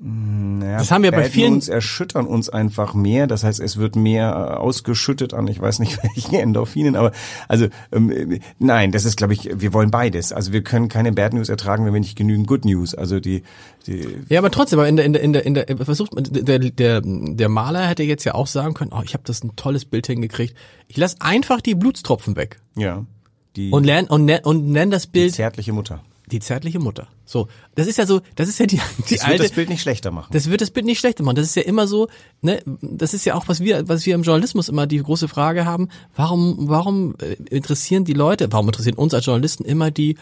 Naja, 0.04 0.78
Das 0.78 0.90
haben 0.90 1.04
wir 1.04 1.12
bei 1.12 1.24
vielen- 1.30 1.52
News 1.54 1.68
erschüttern 1.68 2.26
uns 2.26 2.48
einfach 2.48 2.92
mehr. 2.92 3.28
Das 3.28 3.44
heißt, 3.44 3.60
es 3.60 3.76
wird 3.76 3.94
mehr 3.94 4.30
äh, 4.30 4.56
ausgeschüttet 4.56 5.32
an, 5.32 5.46
ich 5.46 5.60
weiß 5.60 5.78
nicht 5.78 5.98
welche 6.16 6.42
Endorphinen, 6.42 6.96
aber 6.96 7.12
also 7.46 7.68
ähm, 7.92 8.10
äh, 8.10 8.40
nein, 8.58 8.90
das 8.90 9.04
ist, 9.04 9.16
glaube 9.16 9.32
ich, 9.32 9.48
wir 9.54 9.72
wollen 9.72 9.92
beides. 9.92 10.32
Also 10.32 10.52
wir 10.52 10.62
können 10.64 10.88
keine 10.88 11.12
Bad 11.12 11.34
News 11.34 11.48
ertragen, 11.48 11.84
wenn 11.86 11.92
wir 11.92 12.00
nicht 12.00 12.16
genügend 12.16 12.48
Good 12.48 12.64
News. 12.64 12.96
Also 12.96 13.20
die, 13.20 13.44
die 13.86 14.04
Ja, 14.28 14.40
aber 14.40 14.50
trotzdem, 14.50 14.80
aber 14.80 14.88
in 14.88 14.96
der, 14.96 15.04
in 15.06 15.12
der, 15.12 15.22
in 15.22 15.32
der, 15.32 15.44
in 15.46 15.54
der 15.54 15.86
versucht 15.86 16.14
man, 16.14 16.24
der, 16.28 16.58
der, 16.58 17.00
der 17.04 17.48
Maler 17.48 17.86
hätte 17.86 18.02
jetzt 18.02 18.24
ja 18.24 18.34
auch 18.34 18.48
sagen 18.48 18.74
können, 18.74 18.90
oh, 18.92 19.02
ich 19.04 19.14
habe 19.14 19.22
das 19.24 19.44
ein 19.44 19.54
tolles 19.54 19.84
Bild 19.84 20.08
hingekriegt. 20.08 20.56
Ich 20.88 20.96
lass 20.96 21.20
einfach 21.20 21.60
die 21.60 21.76
Blutstropfen 21.76 22.34
weg 22.34 22.60
ja 22.76 23.04
die, 23.54 23.70
und 23.70 23.84
lern 23.84 24.06
und, 24.06 24.24
nenn- 24.28 24.42
und 24.42 24.66
nenn 24.68 24.90
das 24.90 25.04
die 25.04 25.10
Bild 25.10 25.34
zärtliche 25.34 25.72
Mutter. 25.72 26.00
Die 26.32 26.40
zärtliche 26.40 26.78
Mutter. 26.78 27.08
So, 27.24 27.48
das 27.74 27.86
ist 27.86 27.98
ja 27.98 28.06
so, 28.06 28.20
das 28.34 28.48
ist 28.48 28.58
ja 28.58 28.66
die, 28.66 28.76
die 28.76 29.02
Das 29.02 29.10
wird 29.10 29.24
alte. 29.24 29.42
das 29.44 29.52
Bild 29.52 29.68
nicht 29.68 29.82
schlechter 29.82 30.10
machen. 30.10 30.30
das 30.32 30.50
wird 30.50 30.60
das 30.60 30.70
Bild 30.70 30.86
nicht 30.86 30.98
schlechter 30.98 31.22
machen. 31.22 31.36
Das 31.36 31.46
ist 31.46 31.54
ja 31.54 31.62
immer 31.62 31.86
so, 31.86 32.08
ne, 32.40 32.62
das 32.80 33.14
ist 33.14 33.24
ja 33.24 33.34
auch, 33.34 33.48
was 33.48 33.60
wir, 33.60 33.88
was 33.88 34.04
wir 34.06 34.14
im 34.14 34.22
Journalismus 34.22 34.68
immer 34.68 34.86
die 34.86 34.98
große 34.98 35.28
Frage 35.28 35.64
haben, 35.64 35.88
warum, 36.16 36.56
warum 36.68 37.14
äh, 37.20 37.34
interessieren 37.54 38.04
die 38.04 38.14
Leute, 38.14 38.50
warum 38.50 38.66
interessieren 38.68 38.96
uns 38.96 39.14
als 39.14 39.26
Journalisten 39.26 39.64
immer 39.64 39.90
die, 39.90 40.16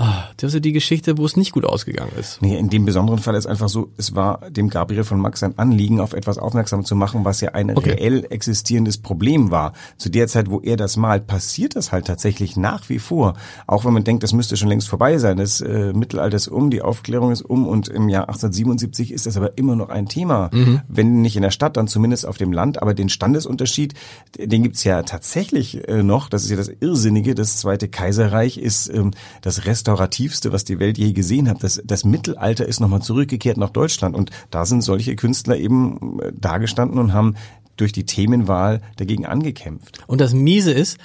ah, 0.00 0.24
das 0.38 0.48
ist 0.48 0.54
ja 0.54 0.60
die 0.60 0.72
Geschichte, 0.72 1.18
wo 1.18 1.26
es 1.26 1.36
nicht 1.36 1.52
gut 1.52 1.64
ausgegangen 1.64 2.12
ist. 2.18 2.40
Nee, 2.42 2.56
in 2.58 2.70
dem 2.70 2.84
besonderen 2.84 3.18
Fall 3.18 3.34
ist 3.34 3.46
einfach 3.46 3.68
so, 3.68 3.90
es 3.96 4.14
war 4.14 4.50
dem 4.50 4.70
Gabriel 4.70 5.04
von 5.04 5.20
Max 5.20 5.42
ein 5.42 5.58
Anliegen, 5.58 6.00
auf 6.00 6.12
etwas 6.14 6.38
aufmerksam 6.38 6.84
zu 6.84 6.96
machen, 6.96 7.24
was 7.24 7.40
ja 7.40 7.50
ein 7.50 7.70
Okay. 7.76 7.90
reell 7.92 8.26
existierendes 8.30 8.98
Problem 8.98 9.50
war. 9.50 9.74
Zu 9.98 10.08
der 10.08 10.26
Zeit, 10.26 10.50
wo 10.50 10.60
er 10.60 10.76
das 10.76 10.96
malt, 10.96 11.26
passiert 11.26 11.76
das 11.76 11.92
halt 11.92 12.06
tatsächlich 12.06 12.56
nach 12.56 12.88
wie 12.88 12.98
vor. 12.98 13.34
Auch 13.66 13.84
wenn 13.84 13.92
man 13.92 14.04
denkt, 14.04 14.22
das 14.22 14.32
müsste 14.32 14.56
schon 14.56 14.68
längst 14.68 14.88
vorbei 14.88 15.18
sein. 15.18 15.36
Das 15.36 15.60
äh, 15.60 15.92
Mittelalter 15.92 16.36
ist 16.36 16.48
um, 16.48 16.70
die 16.70 16.82
Aufklärung 16.82 17.30
ist 17.30 17.42
um 17.42 17.68
und 17.68 17.88
im 17.88 18.08
Jahr 18.08 18.28
1877 18.28 19.12
ist 19.12 19.26
das 19.26 19.36
aber 19.36 19.58
immer 19.58 19.76
noch 19.76 19.90
ein 19.90 20.06
Thema. 20.06 20.50
Wenn 20.88 21.20
nicht 21.20 21.36
in 21.36 21.42
der 21.42 21.50
Stadt, 21.50 21.76
dann 21.76 21.86
zumindest 21.88 22.26
auf 22.26 22.38
dem 22.38 22.52
Land. 22.52 22.80
Aber 22.82 22.94
den 22.94 23.08
Standesunterschied, 23.08 23.94
den 24.38 24.62
gibt's 24.62 24.82
ja 24.84 25.02
tatsächlich 25.02 25.86
äh, 25.88 26.02
noch. 26.02 26.28
Das 26.28 26.44
ist 26.44 26.50
ja 26.50 26.56
das 26.56 26.68
Irrsinnige. 26.80 27.34
Das 27.34 27.58
Zweite 27.58 27.88
Kaiserreich 27.88 28.56
ist 28.58 28.88
ähm, 28.88 29.10
das 29.42 29.66
restaurativste, 29.90 30.52
was 30.52 30.64
die 30.64 30.78
Welt 30.78 30.98
je 30.98 31.12
gesehen 31.12 31.48
hat. 31.48 31.62
Das, 31.62 31.80
das 31.84 32.04
Mittelalter 32.04 32.66
ist 32.66 32.80
nochmal 32.80 33.02
zurückgekehrt 33.02 33.56
nach 33.56 33.70
Deutschland 33.70 34.16
und 34.16 34.30
da 34.50 34.64
sind 34.64 34.82
solche 34.82 35.16
Künstler 35.16 35.56
eben 35.56 36.20
äh, 36.20 36.32
dagestanden 36.32 36.98
und 36.98 37.12
haben 37.12 37.34
durch 37.76 37.92
die 37.92 38.04
Themenwahl 38.04 38.82
dagegen 38.96 39.26
angekämpft. 39.26 40.00
Und 40.06 40.20
das 40.20 40.34
Miese 40.34 40.72
ist, 40.72 40.98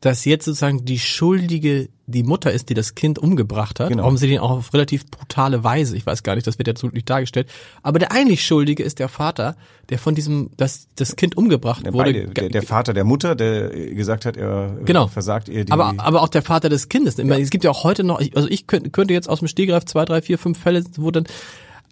dass 0.00 0.24
jetzt 0.24 0.46
sozusagen 0.46 0.84
die 0.84 0.98
Schuldige 0.98 1.88
die 2.06 2.22
Mutter 2.22 2.50
ist, 2.50 2.70
die 2.70 2.74
das 2.74 2.94
Kind 2.94 3.18
umgebracht 3.18 3.78
hat. 3.78 3.90
Genau. 3.90 4.02
Warum 4.02 4.16
sie 4.16 4.26
den 4.26 4.38
auch 4.38 4.50
auf 4.50 4.72
relativ 4.74 5.06
brutale 5.06 5.62
Weise, 5.62 5.96
ich 5.96 6.06
weiß 6.06 6.22
gar 6.22 6.34
nicht, 6.34 6.46
das 6.46 6.58
wird 6.58 6.66
jetzt 6.66 6.82
nicht 6.82 7.08
dargestellt. 7.08 7.48
Aber 7.82 7.98
der 7.98 8.10
eigentlich 8.10 8.44
Schuldige 8.44 8.82
ist 8.82 8.98
der 8.98 9.08
Vater, 9.08 9.56
der 9.90 9.98
von 9.98 10.14
diesem, 10.14 10.50
das, 10.56 10.88
das 10.96 11.16
Kind 11.16 11.36
umgebracht 11.36 11.84
wurde. 11.84 12.12
Beide, 12.12 12.28
der, 12.28 12.48
der 12.48 12.62
Vater 12.62 12.94
der 12.94 13.04
Mutter, 13.04 13.34
der 13.36 13.68
gesagt 13.68 14.24
hat, 14.24 14.36
er 14.36 14.76
Genau. 14.84 15.06
versagt 15.06 15.48
ihr 15.48 15.64
die... 15.66 15.72
aber, 15.72 15.94
aber 15.98 16.22
auch 16.22 16.28
der 16.28 16.42
Vater 16.42 16.68
des 16.68 16.88
Kindes. 16.88 17.18
Meine, 17.18 17.40
Es 17.40 17.50
gibt 17.50 17.64
ja 17.64 17.70
auch 17.70 17.84
heute 17.84 18.02
noch, 18.02 18.20
also 18.34 18.48
ich 18.48 18.66
könnte, 18.66 19.12
jetzt 19.12 19.28
aus 19.28 19.40
dem 19.40 19.48
Stegreif 19.48 19.84
zwei, 19.84 20.04
drei, 20.04 20.22
vier, 20.22 20.38
fünf 20.38 20.58
Fälle, 20.58 20.82
wo 20.96 21.10
dann 21.10 21.24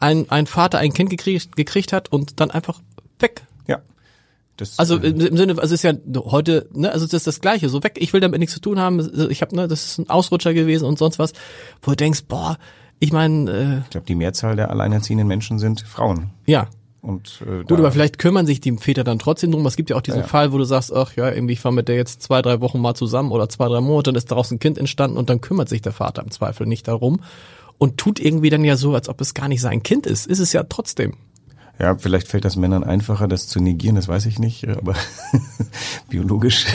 ein, 0.01 0.29
ein 0.31 0.47
Vater 0.47 0.79
ein 0.79 0.93
Kind 0.93 1.11
gekriegt, 1.11 1.55
gekriegt 1.57 1.93
hat 1.93 2.11
und 2.11 2.41
dann 2.41 2.51
einfach 2.51 2.81
weg. 3.21 3.43
Das, 4.59 4.79
Also 4.79 4.99
äh, 4.99 5.09
im 5.09 5.21
im 5.21 5.37
Sinne, 5.37 5.53
also 5.53 5.75
es 5.75 5.83
ist 5.83 5.85
ja 5.85 5.95
heute, 6.17 6.69
ne, 6.73 6.93
also 6.93 7.07
das 7.07 7.15
ist 7.15 7.27
das 7.27 7.41
Gleiche, 7.41 7.69
so 7.69 7.83
weg, 7.83 7.97
ich 7.99 8.13
will 8.13 8.21
damit 8.21 8.41
nichts 8.41 8.55
zu 8.55 8.61
tun 8.61 8.79
haben, 8.79 9.01
ich 9.31 9.41
habe, 9.41 9.57
ne, 9.57 9.69
das 9.69 9.85
ist 9.85 9.99
ein 9.99 10.11
Ausrutscher 10.11 10.53
gewesen 10.53 10.85
und 10.85 10.99
sonst 10.99 11.19
was, 11.19 11.33
wo 11.81 11.93
du 11.93 11.97
denkst, 11.97 12.25
boah, 12.29 12.59
ich 12.99 13.13
meine, 13.13 13.51
äh, 13.51 13.79
ich 13.85 13.91
glaube, 13.91 14.07
die 14.07 14.17
Mehrzahl 14.17 14.57
der 14.57 14.71
alleinerziehenden 14.71 15.27
Menschen 15.27 15.59
sind 15.59 15.81
Frauen. 15.83 16.31
ja, 16.47 16.69
Und 17.01 17.41
äh, 17.47 17.63
Gut, 17.63 17.79
aber 17.79 17.93
vielleicht 17.93 18.19
kümmern 18.19 18.47
sich 18.47 18.61
die 18.61 18.77
Väter 18.77 19.05
dann 19.05 19.21
trotzdem 19.21 19.53
drum. 19.53 19.65
Es 19.67 19.77
gibt 19.77 19.91
ja 19.91 19.97
auch 19.97 20.03
diesen 20.03 20.23
ja. 20.23 20.27
Fall, 20.27 20.53
wo 20.53 20.59
du 20.59 20.65
sagst, 20.65 20.93
ach 20.93 21.15
ja, 21.15 21.31
irgendwie 21.31 21.53
ich 21.53 21.65
war 21.65 21.71
mit 21.71 21.87
der 21.87 21.95
jetzt 21.95 22.23
zwei, 22.23 22.43
drei 22.43 22.61
Wochen 22.61 22.81
mal 22.81 22.95
zusammen 22.95 23.31
oder 23.31 23.49
zwei, 23.49 23.69
drei 23.69 23.81
Monate, 23.81 24.11
dann 24.11 24.17
ist 24.17 24.31
daraus 24.33 24.51
ein 24.51 24.59
Kind 24.59 24.79
entstanden 24.79 25.17
und 25.17 25.31
dann 25.31 25.41
kümmert 25.41 25.69
sich 25.69 25.81
der 25.81 25.93
Vater 25.93 26.23
im 26.23 26.33
Zweifel 26.33 26.67
nicht 26.67 26.89
darum 26.89 27.21
und 27.79 27.97
tut 27.97 28.19
irgendwie 28.19 28.51
dann 28.51 28.65
ja 28.65 28.77
so, 28.77 28.95
als 28.95 29.09
ob 29.09 29.21
es 29.21 29.35
gar 29.35 29.49
nicht 29.49 29.61
sein 29.61 29.83
Kind 29.83 30.07
ist. 30.07 30.27
Ist 30.27 30.41
es 30.41 30.53
ja 30.53 30.65
trotzdem. 30.65 31.15
Ja, 31.79 31.97
vielleicht 31.97 32.29
fällt 32.29 32.45
das 32.45 32.57
Männern 32.57 32.83
einfacher, 32.85 33.29
das 33.29 33.47
zu 33.47 33.61
negieren, 33.61 33.97
das 33.97 34.09
weiß 34.09 34.27
ich 34.27 34.39
nicht, 34.39 34.67
aber 34.67 34.95
biologisch. 36.09 36.67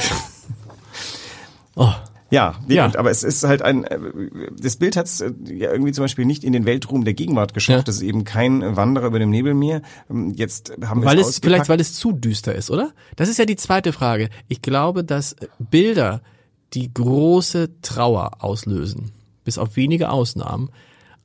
Oh. 1.75 1.91
Ja, 2.29 2.55
Ja. 2.67 2.85
Und, 2.85 2.97
aber 2.97 3.11
es 3.11 3.21
ist 3.21 3.43
halt 3.43 3.61
ein, 3.61 3.83
äh, 3.83 3.99
das 4.59 4.77
Bild 4.77 4.97
hat 4.97 5.05
es 5.05 5.19
ja 5.19 5.71
irgendwie 5.71 5.91
zum 5.91 6.03
Beispiel 6.03 6.25
nicht 6.25 6.43
in 6.43 6.51
den 6.51 6.65
Weltruhm 6.65 7.05
der 7.05 7.13
Gegenwart 7.13 7.53
geschafft. 7.53 7.79
Ja. 7.79 7.83
Das 7.83 7.97
ist 7.97 8.01
eben 8.01 8.23
kein 8.23 8.75
Wanderer 8.75 9.07
über 9.07 9.19
dem 9.19 9.29
Nebelmeer. 9.29 9.83
Ähm, 10.09 10.31
Jetzt 10.35 10.73
haben 10.83 11.01
wir 11.01 11.09
Weil 11.09 11.19
es 11.19 11.27
es, 11.27 11.39
vielleicht, 11.39 11.69
weil 11.69 11.79
es 11.79 11.93
zu 11.93 12.11
düster 12.11 12.55
ist, 12.55 12.71
oder? 12.71 12.91
Das 13.17 13.29
ist 13.29 13.37
ja 13.37 13.45
die 13.45 13.55
zweite 13.55 13.93
Frage. 13.93 14.29
Ich 14.47 14.63
glaube, 14.63 15.03
dass 15.03 15.35
Bilder, 15.59 16.21
die 16.73 16.91
große 16.91 17.81
Trauer 17.83 18.31
auslösen, 18.39 19.11
bis 19.43 19.59
auf 19.59 19.75
wenige 19.75 20.09
Ausnahmen, 20.09 20.69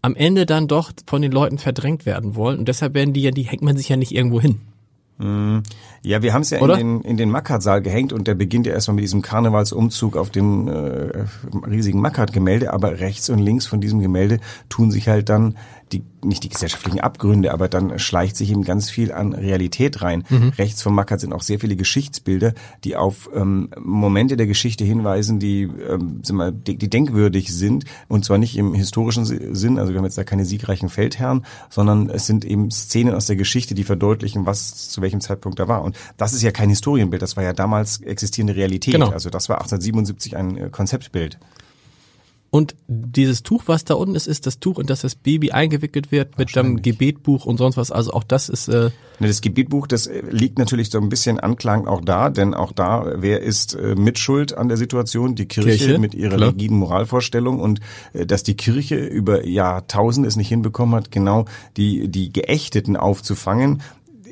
am 0.03 0.15
Ende 0.15 0.47
dann 0.47 0.69
doch 0.69 0.93
von 1.07 1.23
den 1.23 1.33
Leuten 1.33 1.59
verdrängt 1.59 2.07
werden 2.07 2.35
wollen. 2.35 2.59
Und 2.61 2.69
deshalb 2.69 2.95
werden 2.95 3.15
die 3.15 3.23
ja, 3.23 3.31
die 3.31 3.43
hängt 3.43 3.63
man 3.63 3.77
sich 3.77 3.89
ja 3.89 3.97
nicht 3.97 4.13
irgendwo 4.13 4.41
hin. 4.41 4.61
Ja, 5.21 6.23
wir 6.23 6.33
haben 6.33 6.43
es 6.43 6.51
ja 6.51 6.59
in 6.59 6.65
Oder? 6.65 6.77
den, 6.77 7.01
in 7.01 7.17
den 7.17 7.31
Mackert-Saal 7.31 7.83
gehängt 7.83 8.13
und 8.13 8.29
der 8.29 8.37
beginnt 8.37 8.67
ja 8.67 8.73
erstmal 8.73 8.95
mit 8.95 9.03
diesem 9.03 9.21
Karnevalsumzug 9.21 10.17
auf 10.17 10.31
dem 10.31 10.69
äh, 10.69 11.25
riesigen 11.69 12.01
Mackert-Gemälde, 12.01 12.73
aber 12.73 13.01
rechts 13.01 13.29
und 13.29 13.41
links 13.41 13.67
von 13.67 13.81
diesem 13.81 14.01
Gemälde 14.01 14.39
tun 14.69 14.93
sich 14.93 15.09
halt 15.09 15.29
dann 15.29 15.57
die, 15.93 16.03
nicht 16.23 16.45
die 16.45 16.51
gesellschaftlichen 16.51 17.01
Abgründe, 17.01 17.51
aber 17.51 17.67
dann 17.67 17.99
schleicht 17.99 18.37
sich 18.37 18.51
eben 18.51 18.63
ganz 18.63 18.91
viel 18.91 19.11
an 19.11 19.33
Realität 19.33 20.03
rein. 20.03 20.23
Rechts 20.59 20.83
vom 20.83 20.95
Mackert 20.95 21.21
sind 21.21 21.33
auch 21.33 21.41
sehr 21.41 21.59
viele 21.59 21.77
Geschichtsbilder, 21.77 22.53
die 22.85 22.95
auf 22.95 23.31
ähm, 23.35 23.71
Momente 23.81 24.37
der 24.37 24.47
Geschichte 24.47 24.85
hinweisen, 24.85 25.39
die, 25.39 25.63
ähm, 25.63 26.21
sind 26.23 26.37
mal, 26.37 26.53
die, 26.53 26.77
die 26.77 26.91
denkwürdig 26.91 27.55
sind 27.55 27.87
und 28.07 28.23
zwar 28.27 28.37
nicht 28.37 28.59
im 28.59 28.75
historischen 28.75 29.25
Si- 29.25 29.41
Sinn, 29.53 29.79
also 29.79 29.93
wir 29.93 29.99
haben 29.99 30.05
jetzt 30.05 30.19
da 30.19 30.25
keine 30.25 30.45
siegreichen 30.45 30.91
Feldherren, 30.91 31.47
sondern 31.71 32.11
es 32.11 32.27
sind 32.27 32.45
eben 32.45 32.71
Szenen 32.71 33.15
aus 33.15 33.25
der 33.25 33.37
Geschichte, 33.37 33.75
die 33.75 33.85
verdeutlichen, 33.85 34.45
was 34.45 34.91
zu 34.91 35.01
welchem 35.01 35.08
Zeitpunkt 35.21 35.59
da 35.59 35.69
war. 35.69 35.83
Und 35.83 35.97
das 36.17 36.33
ist 36.33 36.43
ja 36.43 36.51
kein 36.51 36.69
Historienbild, 36.69 37.23
das 37.23 37.37
war 37.37 37.45
ja 37.45 37.53
damals 37.53 38.01
existierende 38.01 38.57
Realität. 38.57 38.95
Genau. 38.95 39.11
Also 39.11 39.31
das 39.31 39.49
war 39.49 39.57
1877 39.57 40.37
ein 40.37 40.57
äh, 40.57 40.69
Konzeptbild. 40.71 41.39
Und 42.51 42.77
dieses 42.87 43.43
Tuch, 43.43 43.65
was 43.67 43.85
da 43.85 43.93
unten 43.93 44.15
ist, 44.15 44.27
ist 44.27 44.47
das 44.47 44.59
Tuch, 44.59 44.79
in 44.79 44.87
das 44.87 45.03
das 45.03 45.15
Baby 45.15 45.51
eingewickelt 45.51 46.11
wird 46.11 46.39
mit 46.39 46.57
dem 46.57 46.81
Gebetbuch 46.81 47.45
und 47.45 47.59
sonst 47.59 47.77
was. 47.77 47.93
Also 47.93 48.13
auch 48.13 48.25
das 48.25 48.49
ist 48.49 48.69
äh, 48.69 48.91
Das 49.21 49.43
Gebetbuch, 49.43 49.87
das 49.87 50.07
äh, 50.07 50.23
liegt 50.31 50.59
natürlich 50.59 50.89
so 50.89 50.99
ein 50.99 51.11
bisschen 51.11 51.39
anklagend 51.39 51.89
auch 51.89 52.01
da, 52.01 52.31
denn 52.31 52.55
auch 52.55 52.73
da, 52.73 53.13
wer 53.17 53.43
ist 53.43 53.75
äh, 53.75 53.95
mitschuld 53.97 54.57
an 54.57 54.69
der 54.69 54.79
Situation? 54.79 55.35
Die 55.35 55.45
Kirche, 55.45 55.77
Kirche, 55.77 55.99
mit 55.99 56.15
ihrer 56.15 56.37
klar. 56.37 56.49
rigiden 56.51 56.79
Moralvorstellung 56.79 57.61
und 57.61 57.81
äh, 58.15 58.25
dass 58.25 58.45
die 58.45 58.57
Kirche 58.57 58.97
über 58.97 59.47
Jahrtausende 59.47 60.27
es 60.27 60.37
nicht 60.37 60.49
hinbekommen 60.49 60.95
hat, 60.95 61.11
genau 61.11 61.45
die, 61.77 62.09
die 62.09 62.33
Geächteten 62.33 62.97
aufzufangen. 62.97 63.83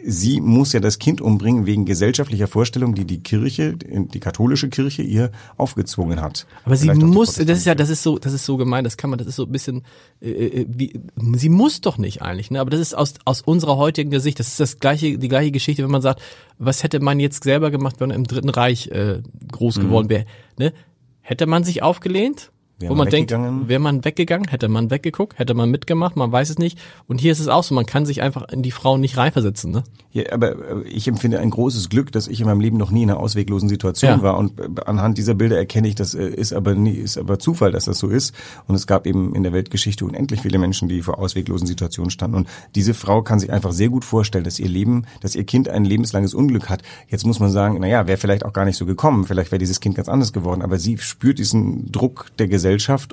Sie 0.08 0.40
muss 0.40 0.72
ja 0.72 0.78
das 0.78 0.98
Kind 0.98 1.20
umbringen 1.20 1.66
wegen 1.66 1.84
gesellschaftlicher 1.84 2.46
Vorstellungen, 2.46 2.94
die 2.94 3.04
die 3.04 3.22
Kirche, 3.22 3.76
die 3.76 4.20
katholische 4.20 4.68
Kirche 4.68 5.02
ihr 5.02 5.32
aufgezwungen 5.56 6.20
hat. 6.20 6.46
Aber 6.64 6.76
sie 6.76 6.84
Vielleicht 6.84 7.02
die 7.02 7.06
muss, 7.06 7.34
das 7.34 7.58
ist 7.58 7.66
ja, 7.66 7.74
das 7.74 7.90
ist 7.90 8.04
so, 8.04 8.18
das 8.18 8.32
ist 8.32 8.44
so 8.44 8.56
gemein, 8.56 8.84
das 8.84 8.96
kann 8.96 9.10
man, 9.10 9.18
das 9.18 9.26
ist 9.26 9.36
so 9.36 9.44
ein 9.44 9.52
bisschen, 9.52 9.82
äh, 10.20 10.30
äh, 10.30 10.66
wie, 10.68 11.00
sie 11.34 11.48
muss 11.48 11.80
doch 11.80 11.98
nicht 11.98 12.22
eigentlich, 12.22 12.52
ne? 12.52 12.60
Aber 12.60 12.70
das 12.70 12.80
ist 12.80 12.94
aus 12.94 13.14
aus 13.24 13.42
unserer 13.42 13.76
heutigen 13.76 14.18
Sicht, 14.20 14.38
das 14.38 14.46
ist 14.48 14.60
das 14.60 14.78
gleiche, 14.78 15.18
die 15.18 15.28
gleiche 15.28 15.50
Geschichte, 15.50 15.82
wenn 15.82 15.90
man 15.90 16.02
sagt, 16.02 16.22
was 16.58 16.84
hätte 16.84 17.00
man 17.00 17.18
jetzt 17.18 17.42
selber 17.42 17.72
gemacht, 17.72 17.96
wenn 17.98 18.08
man 18.08 18.16
im 18.16 18.24
Dritten 18.24 18.50
Reich 18.50 18.88
äh, 18.88 19.22
groß 19.50 19.80
geworden 19.80 20.08
wäre, 20.08 20.26
ne? 20.56 20.72
Hätte 21.20 21.46
man 21.46 21.64
sich 21.64 21.82
aufgelehnt? 21.82 22.52
Wäre 22.78 22.90
wo 22.92 22.94
man 22.94 23.08
denkt, 23.08 23.30
wäre 23.30 23.80
man 23.80 24.04
weggegangen, 24.04 24.48
hätte 24.48 24.68
man 24.68 24.90
weggeguckt, 24.90 25.38
hätte 25.38 25.54
man 25.54 25.70
mitgemacht, 25.70 26.14
man 26.14 26.30
weiß 26.30 26.50
es 26.50 26.58
nicht. 26.58 26.78
Und 27.06 27.22
hier 27.22 27.32
ist 27.32 27.40
es 27.40 27.48
auch 27.48 27.62
so, 27.62 27.74
man 27.74 27.86
kann 27.86 28.04
sich 28.04 28.20
einfach 28.20 28.50
in 28.50 28.62
die 28.62 28.70
Frauen 28.70 29.00
nicht 29.00 29.16
reinversetzen, 29.16 29.70
ne? 29.70 29.82
Ja, 30.12 30.24
aber 30.32 30.50
äh, 30.52 30.82
ich 30.88 31.08
empfinde 31.08 31.40
ein 31.40 31.48
großes 31.48 31.88
Glück, 31.88 32.12
dass 32.12 32.28
ich 32.28 32.38
in 32.38 32.46
meinem 32.46 32.60
Leben 32.60 32.76
noch 32.76 32.90
nie 32.90 33.04
in 33.04 33.10
einer 33.10 33.18
ausweglosen 33.18 33.70
Situation 33.70 34.10
Ja. 34.10 34.22
war 34.22 34.36
und 34.36 34.60
äh, 34.60 34.64
anhand 34.84 35.16
dieser 35.16 35.32
Bilder 35.32 35.56
erkenne 35.56 35.88
ich, 35.88 35.94
das 35.94 36.14
äh, 36.14 36.26
ist 36.28 36.52
aber 36.52 36.74
nie, 36.74 36.92
ist 36.92 37.16
aber 37.16 37.38
Zufall, 37.38 37.72
dass 37.72 37.86
das 37.86 37.98
so 37.98 38.08
ist 38.08 38.34
und 38.66 38.74
es 38.74 38.86
gab 38.86 39.06
eben 39.06 39.34
in 39.34 39.42
der 39.42 39.54
Weltgeschichte 39.54 40.04
unendlich 40.04 40.42
viele 40.42 40.58
Menschen, 40.58 40.86
die 40.88 41.00
vor 41.00 41.18
ausweglosen 41.18 41.66
Situationen 41.66 42.10
standen 42.10 42.36
und 42.36 42.48
diese 42.74 42.92
Frau 42.92 43.22
kann 43.22 43.38
sich 43.38 43.50
einfach 43.50 43.72
sehr 43.72 43.88
gut 43.88 44.04
vorstellen, 44.04 44.44
dass 44.44 44.58
ihr 44.58 44.68
Leben, 44.68 45.06
dass 45.22 45.34
ihr 45.34 45.44
Kind 45.44 45.70
ein 45.70 45.86
lebenslanges 45.86 46.34
Unglück 46.34 46.68
hat. 46.68 46.82
Jetzt 47.08 47.24
muss 47.24 47.40
man 47.40 47.50
sagen, 47.50 47.78
na 47.80 47.86
ja, 47.86 48.06
wäre 48.06 48.18
vielleicht 48.18 48.44
auch 48.44 48.52
gar 48.52 48.66
nicht 48.66 48.76
so 48.76 48.84
gekommen, 48.84 49.24
vielleicht 49.24 49.50
wäre 49.50 49.58
dieses 49.58 49.80
Kind 49.80 49.94
ganz 49.94 50.10
anders 50.10 50.34
geworden, 50.34 50.60
aber 50.60 50.78
sie 50.78 50.98
spürt 50.98 51.38
diesen 51.38 51.90
Druck 51.90 52.26
der 52.38 52.48
Gesellschaft 52.48 52.65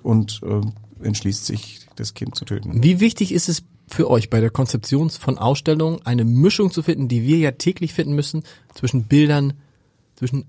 und 0.04 0.42
äh, 0.44 1.06
entschließt 1.06 1.46
sich, 1.46 1.80
das 1.96 2.14
Kind 2.14 2.36
zu 2.36 2.46
töten. 2.46 2.84
Wie 2.84 3.00
wichtig 3.00 3.32
ist 3.32 3.50
es 3.50 3.64
für 3.88 4.10
euch 4.10 4.30
bei 4.30 4.40
der 4.40 4.50
Konzeption 4.50 5.10
von 5.10 5.38
Ausstellungen, 5.38 6.00
eine 6.06 6.26
Mischung 6.26 6.72
zu 6.72 6.82
finden, 6.82 7.08
die 7.08 7.24
wir 7.24 7.38
ja 7.38 7.52
täglich 7.52 7.94
finden 7.94 8.14
müssen, 8.16 8.44
zwischen 8.74 9.04
Bildern, 9.04 9.54
zwischen 10.16 10.46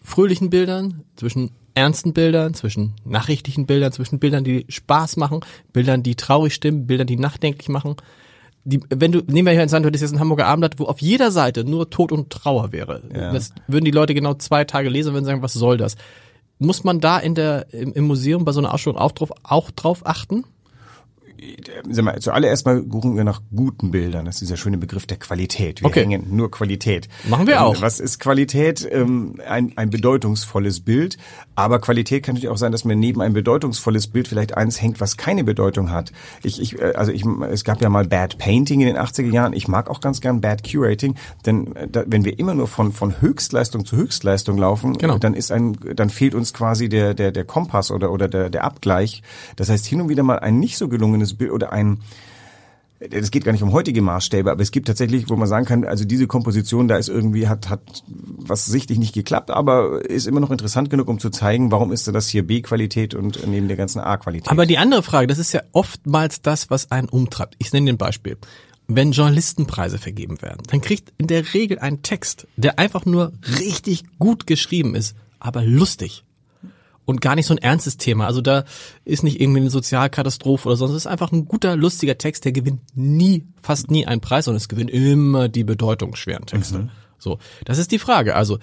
fröhlichen 0.00 0.50
Bildern, 0.50 1.02
zwischen 1.16 1.50
ernsten 1.74 2.14
Bildern, 2.14 2.54
zwischen 2.54 2.94
nachrichtlichen 3.04 3.66
Bildern, 3.66 3.92
zwischen 3.92 4.18
Bildern, 4.18 4.44
die 4.44 4.64
Spaß 4.68 5.16
machen, 5.16 5.40
Bildern, 5.72 6.02
die 6.02 6.14
traurig 6.14 6.54
stimmen, 6.54 6.86
Bildern, 6.86 7.06
die 7.06 7.16
nachdenklich 7.16 7.68
machen. 7.68 7.96
Die, 8.64 8.80
wenn 8.88 9.12
du, 9.12 9.20
nehmen 9.26 9.46
wir 9.46 9.52
hier 9.52 9.62
in 9.62 9.68
Sand, 9.68 9.84
du 9.84 9.88
hättest 9.88 10.02
jetzt 10.02 10.12
ein 10.12 10.20
Hamburger 10.20 10.46
Abendblatt, 10.46 10.78
wo 10.78 10.86
auf 10.86 11.00
jeder 11.00 11.30
Seite 11.30 11.64
nur 11.64 11.90
Tod 11.90 12.12
und 12.12 12.30
Trauer 12.30 12.72
wäre. 12.72 13.02
Ja. 13.14 13.32
Das 13.32 13.52
würden 13.68 13.84
die 13.84 13.90
Leute 13.90 14.14
genau 14.14 14.34
zwei 14.34 14.64
Tage 14.64 14.88
lesen 14.88 15.10
und 15.10 15.14
würden 15.14 15.24
sagen, 15.26 15.42
was 15.42 15.52
soll 15.52 15.76
das? 15.76 15.96
Muss 16.58 16.84
man 16.84 17.00
da 17.00 17.18
in 17.18 17.34
der, 17.34 17.72
im, 17.72 17.92
im 17.92 18.04
Museum 18.04 18.44
bei 18.44 18.52
so 18.52 18.60
einer 18.60 18.72
Ausstellung 18.72 18.98
auch 18.98 19.12
drauf, 19.12 19.30
auch 19.42 19.70
drauf 19.70 20.06
achten? 20.06 20.44
Sag 21.90 22.04
mal, 22.04 22.18
zuallererst 22.20 22.66
mal 22.66 22.84
suchen 22.90 23.16
wir 23.16 23.24
nach 23.24 23.42
guten 23.54 23.90
Bildern. 23.90 24.24
Das 24.24 24.36
ist 24.36 24.40
dieser 24.42 24.56
schöne 24.56 24.78
Begriff 24.78 25.06
der 25.06 25.16
Qualität. 25.18 25.80
Wir 25.80 25.86
Okay. 25.88 26.00
hängen 26.02 26.26
nur 26.30 26.50
Qualität. 26.50 27.08
Machen 27.28 27.46
wir 27.46 27.54
Ähm, 27.56 27.60
auch. 27.62 27.80
Was 27.82 28.00
ist 28.00 28.18
Qualität? 28.20 28.86
Ähm, 28.90 29.40
ein, 29.46 29.72
ein 29.76 29.90
bedeutungsvolles 29.90 30.80
Bild. 30.80 31.18
Aber 31.54 31.78
Qualität 31.80 32.22
kann 32.24 32.34
natürlich 32.34 32.50
auch 32.50 32.56
sein, 32.58 32.72
dass 32.72 32.84
mir 32.84 32.96
neben 32.96 33.20
ein 33.20 33.32
bedeutungsvolles 33.32 34.08
Bild 34.08 34.28
vielleicht 34.28 34.56
eins 34.56 34.80
hängt, 34.80 35.00
was 35.00 35.16
keine 35.16 35.44
Bedeutung 35.44 35.90
hat. 35.90 36.12
Ich, 36.42 36.60
ich, 36.60 36.78
äh, 36.80 36.92
also 36.94 37.12
ich, 37.12 37.24
es 37.50 37.64
gab 37.64 37.80
ja 37.82 37.88
mal 37.88 38.04
Bad 38.06 38.38
Painting 38.38 38.80
in 38.80 38.86
den 38.86 38.96
80er 38.96 39.30
Jahren. 39.30 39.52
Ich 39.52 39.68
mag 39.68 39.88
auch 39.90 40.00
ganz 40.00 40.20
gern 40.20 40.40
Bad 40.40 40.62
Curating, 40.70 41.14
denn 41.44 41.74
äh, 41.76 41.88
da, 41.88 42.04
wenn 42.06 42.24
wir 42.24 42.38
immer 42.38 42.54
nur 42.54 42.68
von, 42.68 42.92
von 42.92 43.20
Höchstleistung 43.20 43.84
zu 43.84 43.96
Höchstleistung 43.96 44.58
laufen, 44.58 44.98
Genau. 44.98 45.18
dann 45.18 45.34
ist 45.34 45.50
ein, 45.52 45.76
dann 45.94 46.10
fehlt 46.10 46.34
uns 46.34 46.52
quasi 46.52 46.88
der, 46.88 47.14
der, 47.14 47.32
der 47.32 47.44
Kompass 47.44 47.90
oder, 47.90 48.10
oder 48.12 48.28
der, 48.28 48.50
der 48.50 48.64
Abgleich. 48.64 49.22
Das 49.56 49.68
heißt, 49.70 49.86
hin 49.86 50.00
und 50.00 50.08
wieder 50.08 50.22
mal 50.22 50.38
ein 50.38 50.58
nicht 50.58 50.76
so 50.78 50.88
gelungenes 50.88 51.25
Bild 51.34 51.50
oder 51.50 51.72
ein, 51.72 51.98
das 52.98 53.30
geht 53.30 53.44
gar 53.44 53.52
nicht 53.52 53.62
um 53.62 53.72
heutige 53.72 54.00
Maßstäbe, 54.00 54.50
aber 54.50 54.62
es 54.62 54.70
gibt 54.70 54.86
tatsächlich, 54.86 55.28
wo 55.28 55.36
man 55.36 55.48
sagen 55.48 55.66
kann, 55.66 55.84
also 55.84 56.04
diese 56.04 56.26
Komposition, 56.26 56.88
da 56.88 56.96
ist 56.96 57.08
irgendwie, 57.08 57.46
hat, 57.46 57.68
hat 57.68 57.80
was 58.06 58.64
sichtlich 58.64 58.98
nicht 58.98 59.14
geklappt, 59.14 59.50
aber 59.50 60.08
ist 60.08 60.26
immer 60.26 60.40
noch 60.40 60.50
interessant 60.50 60.88
genug, 60.88 61.08
um 61.08 61.18
zu 61.18 61.30
zeigen, 61.30 61.70
warum 61.70 61.92
ist 61.92 62.08
das 62.08 62.28
hier 62.28 62.46
B-Qualität 62.46 63.14
und 63.14 63.46
neben 63.46 63.68
der 63.68 63.76
ganzen 63.76 64.00
A-Qualität. 64.00 64.50
Aber 64.50 64.64
die 64.64 64.78
andere 64.78 65.02
Frage, 65.02 65.26
das 65.26 65.38
ist 65.38 65.52
ja 65.52 65.60
oftmals 65.72 66.40
das, 66.40 66.70
was 66.70 66.90
einen 66.90 67.08
umtreibt. 67.08 67.54
Ich 67.58 67.72
nenne 67.72 67.86
dir 67.86 67.92
ein 67.94 67.98
Beispiel. 67.98 68.38
Wenn 68.88 69.12
Journalistenpreise 69.12 69.98
vergeben 69.98 70.40
werden, 70.40 70.62
dann 70.70 70.80
kriegt 70.80 71.12
in 71.18 71.26
der 71.26 71.52
Regel 71.54 71.80
ein 71.80 72.02
Text, 72.02 72.46
der 72.56 72.78
einfach 72.78 73.04
nur 73.04 73.32
richtig 73.58 74.04
gut 74.18 74.46
geschrieben 74.46 74.94
ist, 74.94 75.16
aber 75.40 75.64
lustig. 75.64 76.24
Und 77.06 77.20
gar 77.20 77.36
nicht 77.36 77.46
so 77.46 77.54
ein 77.54 77.58
ernstes 77.58 77.96
Thema. 77.96 78.26
Also 78.26 78.42
da 78.42 78.64
ist 79.04 79.22
nicht 79.22 79.40
irgendwie 79.40 79.60
eine 79.60 79.70
Sozialkatastrophe 79.70 80.68
oder 80.68 80.76
sonst. 80.76 80.90
Es 80.90 80.98
ist 80.98 81.06
einfach 81.06 81.32
ein 81.32 81.46
guter, 81.46 81.76
lustiger 81.76 82.18
Text, 82.18 82.44
der 82.44 82.52
gewinnt 82.52 82.80
nie, 82.94 83.46
fast 83.62 83.90
nie 83.90 84.06
einen 84.06 84.20
Preis, 84.20 84.44
sondern 84.44 84.58
es 84.58 84.68
gewinnt 84.68 84.90
immer 84.90 85.48
die 85.48 85.64
bedeutungsschweren 85.64 86.46
Texte. 86.46 86.90
So, 87.18 87.38
das 87.64 87.78
ist 87.78 87.92
die 87.92 88.00
Frage. 88.00 88.34
Also 88.34 88.58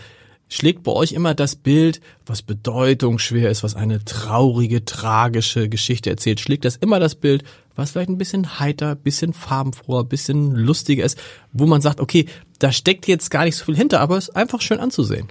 schlägt 0.50 0.84
bei 0.84 0.92
euch 0.92 1.14
immer 1.14 1.34
das 1.34 1.56
Bild, 1.56 2.02
was 2.26 2.42
bedeutungsschwer 2.42 3.50
ist, 3.50 3.64
was 3.64 3.76
eine 3.76 4.04
traurige, 4.04 4.86
tragische 4.86 5.70
Geschichte 5.70 6.10
erzählt, 6.10 6.40
schlägt 6.40 6.66
das 6.66 6.76
immer 6.76 7.00
das 7.00 7.16
Bild, 7.16 7.44
was 7.76 7.92
vielleicht 7.92 8.10
ein 8.10 8.18
bisschen 8.18 8.60
heiter, 8.60 8.96
bisschen 8.96 9.34
farbenfroher, 9.34 10.04
bisschen 10.04 10.52
lustiger 10.52 11.04
ist, 11.04 11.18
wo 11.54 11.66
man 11.66 11.82
sagt, 11.82 12.00
okay, 12.00 12.28
da 12.60 12.72
steckt 12.72 13.08
jetzt 13.08 13.32
gar 13.32 13.46
nicht 13.46 13.56
so 13.56 13.66
viel 13.66 13.76
hinter, 13.76 14.00
aber 14.00 14.18
es 14.18 14.30
ist 14.30 14.36
einfach 14.36 14.62
schön 14.62 14.80
anzusehen. 14.80 15.28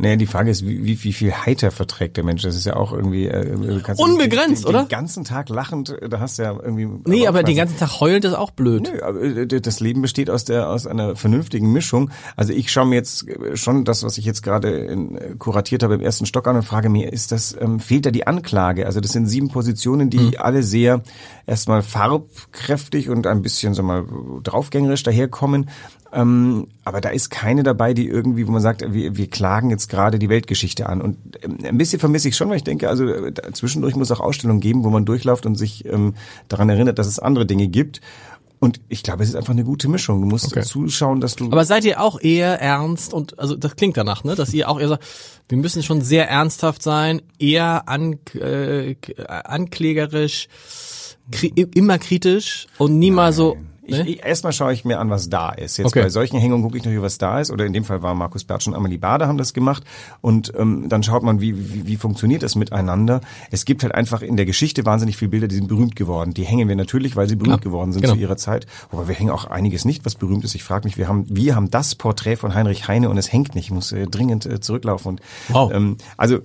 Naja, 0.00 0.14
die 0.14 0.26
Frage 0.26 0.50
ist, 0.50 0.64
wie, 0.64 1.02
wie, 1.02 1.12
viel 1.12 1.32
heiter 1.32 1.72
verträgt 1.72 2.16
der 2.16 2.22
Mensch? 2.24 2.42
Das 2.42 2.54
ist 2.54 2.64
ja 2.64 2.76
auch 2.76 2.92
irgendwie 2.92 3.26
äh, 3.26 3.52
Unbegrenzt, 3.96 3.98
den, 3.98 4.54
den, 4.54 4.64
oder? 4.66 4.82
Den 4.84 4.88
ganzen 4.88 5.24
Tag 5.24 5.48
lachend, 5.48 5.90
äh, 5.90 6.08
da 6.08 6.20
hast 6.20 6.38
du 6.38 6.44
ja 6.44 6.52
irgendwie. 6.52 6.88
Nee, 7.04 7.26
aber 7.26 7.42
den 7.42 7.56
was- 7.56 7.62
ganzen 7.62 7.78
Tag 7.78 8.00
heulend 8.00 8.24
ist 8.24 8.34
auch 8.34 8.52
blöd. 8.52 8.88
Nö, 8.92 9.02
aber 9.02 9.20
äh, 9.20 9.46
das 9.60 9.80
Leben 9.80 10.00
besteht 10.00 10.30
aus 10.30 10.44
der 10.44 10.68
aus 10.68 10.86
einer 10.86 11.16
vernünftigen 11.16 11.72
Mischung. 11.72 12.10
Also 12.36 12.52
ich 12.52 12.70
schaue 12.70 12.86
mir 12.86 12.94
jetzt 12.94 13.26
äh, 13.26 13.56
schon 13.56 13.84
das, 13.84 14.04
was 14.04 14.18
ich 14.18 14.24
jetzt 14.24 14.42
gerade 14.44 14.68
in, 14.70 15.38
kuratiert 15.40 15.82
habe 15.82 15.94
im 15.94 16.00
ersten 16.00 16.26
Stock 16.26 16.46
an 16.46 16.54
und 16.54 16.62
frage 16.62 16.88
mir, 16.88 17.12
ist 17.12 17.32
das 17.32 17.56
ähm, 17.60 17.80
fehlt 17.80 18.06
da 18.06 18.12
die 18.12 18.24
Anklage? 18.24 18.86
Also 18.86 19.00
das 19.00 19.10
sind 19.10 19.26
sieben 19.26 19.48
Positionen, 19.48 20.10
die 20.10 20.38
alle 20.38 20.62
sehr 20.62 21.02
erstmal 21.44 21.82
farbkräftig 21.82 23.08
und 23.08 23.26
ein 23.26 23.42
bisschen 23.42 23.74
so 23.74 23.82
mal 23.82 24.04
draufgängerisch 24.44 25.02
daherkommen. 25.02 25.68
Ähm, 26.12 26.68
aber 26.84 27.00
da 27.02 27.10
ist 27.10 27.28
keine 27.30 27.62
dabei, 27.62 27.92
die 27.92 28.06
irgendwie, 28.08 28.46
wo 28.46 28.52
man 28.52 28.62
sagt, 28.62 28.82
wir, 28.94 29.16
wir 29.16 29.28
klagen 29.28 29.68
jetzt 29.68 29.90
gerade 29.90 30.18
die 30.18 30.30
Weltgeschichte 30.30 30.88
an. 30.88 31.02
Und 31.02 31.18
ähm, 31.42 31.58
ein 31.64 31.76
bisschen 31.76 32.00
vermisse 32.00 32.28
ich 32.28 32.36
schon, 32.36 32.48
weil 32.48 32.56
ich 32.56 32.64
denke, 32.64 32.88
also 32.88 33.06
äh, 33.06 33.32
zwischendurch 33.52 33.94
muss 33.94 34.10
auch 34.10 34.20
Ausstellungen 34.20 34.60
geben, 34.60 34.84
wo 34.84 34.90
man 34.90 35.04
durchläuft 35.04 35.44
und 35.44 35.56
sich 35.56 35.84
ähm, 35.84 36.14
daran 36.48 36.70
erinnert, 36.70 36.98
dass 36.98 37.06
es 37.06 37.18
andere 37.18 37.44
Dinge 37.44 37.68
gibt. 37.68 38.00
Und 38.60 38.80
ich 38.88 39.02
glaube, 39.04 39.22
es 39.22 39.28
ist 39.28 39.36
einfach 39.36 39.52
eine 39.52 39.62
gute 39.64 39.86
Mischung. 39.88 40.20
Du 40.20 40.26
musst 40.26 40.46
Okay. 40.46 40.62
zuschauen, 40.62 41.20
dass 41.20 41.36
du. 41.36 41.44
Aber 41.46 41.64
seid 41.64 41.84
ihr 41.84 42.00
auch 42.00 42.18
eher 42.20 42.60
ernst 42.60 43.12
und 43.14 43.38
also 43.38 43.54
das 43.54 43.76
klingt 43.76 43.96
danach, 43.96 44.24
ne, 44.24 44.34
dass 44.34 44.52
ihr 44.52 44.68
auch 44.68 44.80
eher 44.80 44.88
sagt, 44.88 45.04
wir 45.48 45.58
müssen 45.58 45.82
schon 45.84 46.00
sehr 46.00 46.28
ernsthaft 46.28 46.82
sein, 46.82 47.22
eher 47.38 47.88
an, 47.88 48.18
äh, 48.34 48.94
k- 48.94 49.14
anklägerisch, 49.26 50.48
kri 51.30 51.52
immer 51.74 51.98
kritisch 51.98 52.66
und 52.78 52.98
nie 52.98 53.10
mal 53.12 53.32
so 53.32 53.56
Ich, 53.88 53.96
Ne? 53.98 54.06
ich, 54.06 54.24
erstmal 54.24 54.52
schaue 54.52 54.72
ich 54.72 54.84
mir 54.84 54.98
an, 55.00 55.10
was 55.10 55.28
da 55.30 55.50
ist. 55.50 55.76
Jetzt 55.78 55.86
Okay. 55.88 56.02
bei 56.02 56.08
solchen 56.10 56.38
Hängungen 56.38 56.62
gucke 56.62 56.76
ich 56.76 56.84
natürlich, 56.84 57.02
was 57.02 57.18
da 57.18 57.40
ist. 57.40 57.50
Oder 57.50 57.64
in 57.66 57.72
dem 57.72 57.84
Fall 57.84 58.02
war 58.02 58.14
Markus 58.14 58.44
Bertsch 58.44 58.66
und 58.68 58.74
Amelie 58.74 58.98
Bade 58.98 59.26
haben 59.26 59.38
das 59.38 59.54
gemacht. 59.54 59.82
Und 60.20 60.52
ähm, 60.56 60.88
dann 60.88 61.02
schaut 61.02 61.22
man, 61.22 61.40
wie, 61.40 61.72
wie, 61.74 61.86
wie 61.86 61.96
funktioniert 61.96 62.42
das 62.42 62.54
miteinander. 62.54 63.20
Es 63.50 63.64
gibt 63.64 63.82
halt 63.82 63.94
einfach 63.94 64.20
in 64.22 64.36
der 64.36 64.44
Geschichte 64.46 64.84
wahnsinnig 64.86 65.16
viele 65.16 65.30
Bilder, 65.30 65.48
die 65.48 65.56
sind 65.56 65.68
berühmt 65.68 65.96
geworden. 65.96 66.34
Die 66.34 66.44
hängen 66.44 66.68
wir 66.68 66.76
natürlich, 66.76 67.16
weil 67.16 67.28
sie 67.28 67.36
berühmt 67.36 67.62
Klar. 67.62 67.72
geworden 67.72 67.92
sind 67.92 68.02
Genau. 68.02 68.14
zu 68.14 68.20
ihrer 68.20 68.36
Zeit. 68.36 68.66
Aber 68.92 69.08
wir 69.08 69.14
hängen 69.14 69.30
auch 69.30 69.46
einiges 69.46 69.84
nicht, 69.84 70.04
was 70.04 70.14
berühmt 70.14 70.44
ist. 70.44 70.54
Ich 70.54 70.62
frage 70.64 70.86
mich, 70.86 70.98
wir 70.98 71.08
haben, 71.08 71.24
wir 71.28 71.56
haben 71.56 71.70
das 71.70 71.94
Porträt 71.94 72.36
von 72.36 72.54
Heinrich 72.54 72.86
Heine 72.88 73.08
und 73.08 73.16
es 73.18 73.32
hängt 73.32 73.54
nicht. 73.54 73.64
Ich 73.66 73.70
muss 73.72 73.92
äh, 73.92 74.06
dringend 74.06 74.44
äh, 74.46 74.60
zurücklaufen. 74.60 75.08
Und, 75.08 75.22
Wow. 75.48 75.72
ähm, 75.72 75.96
also 76.16 76.40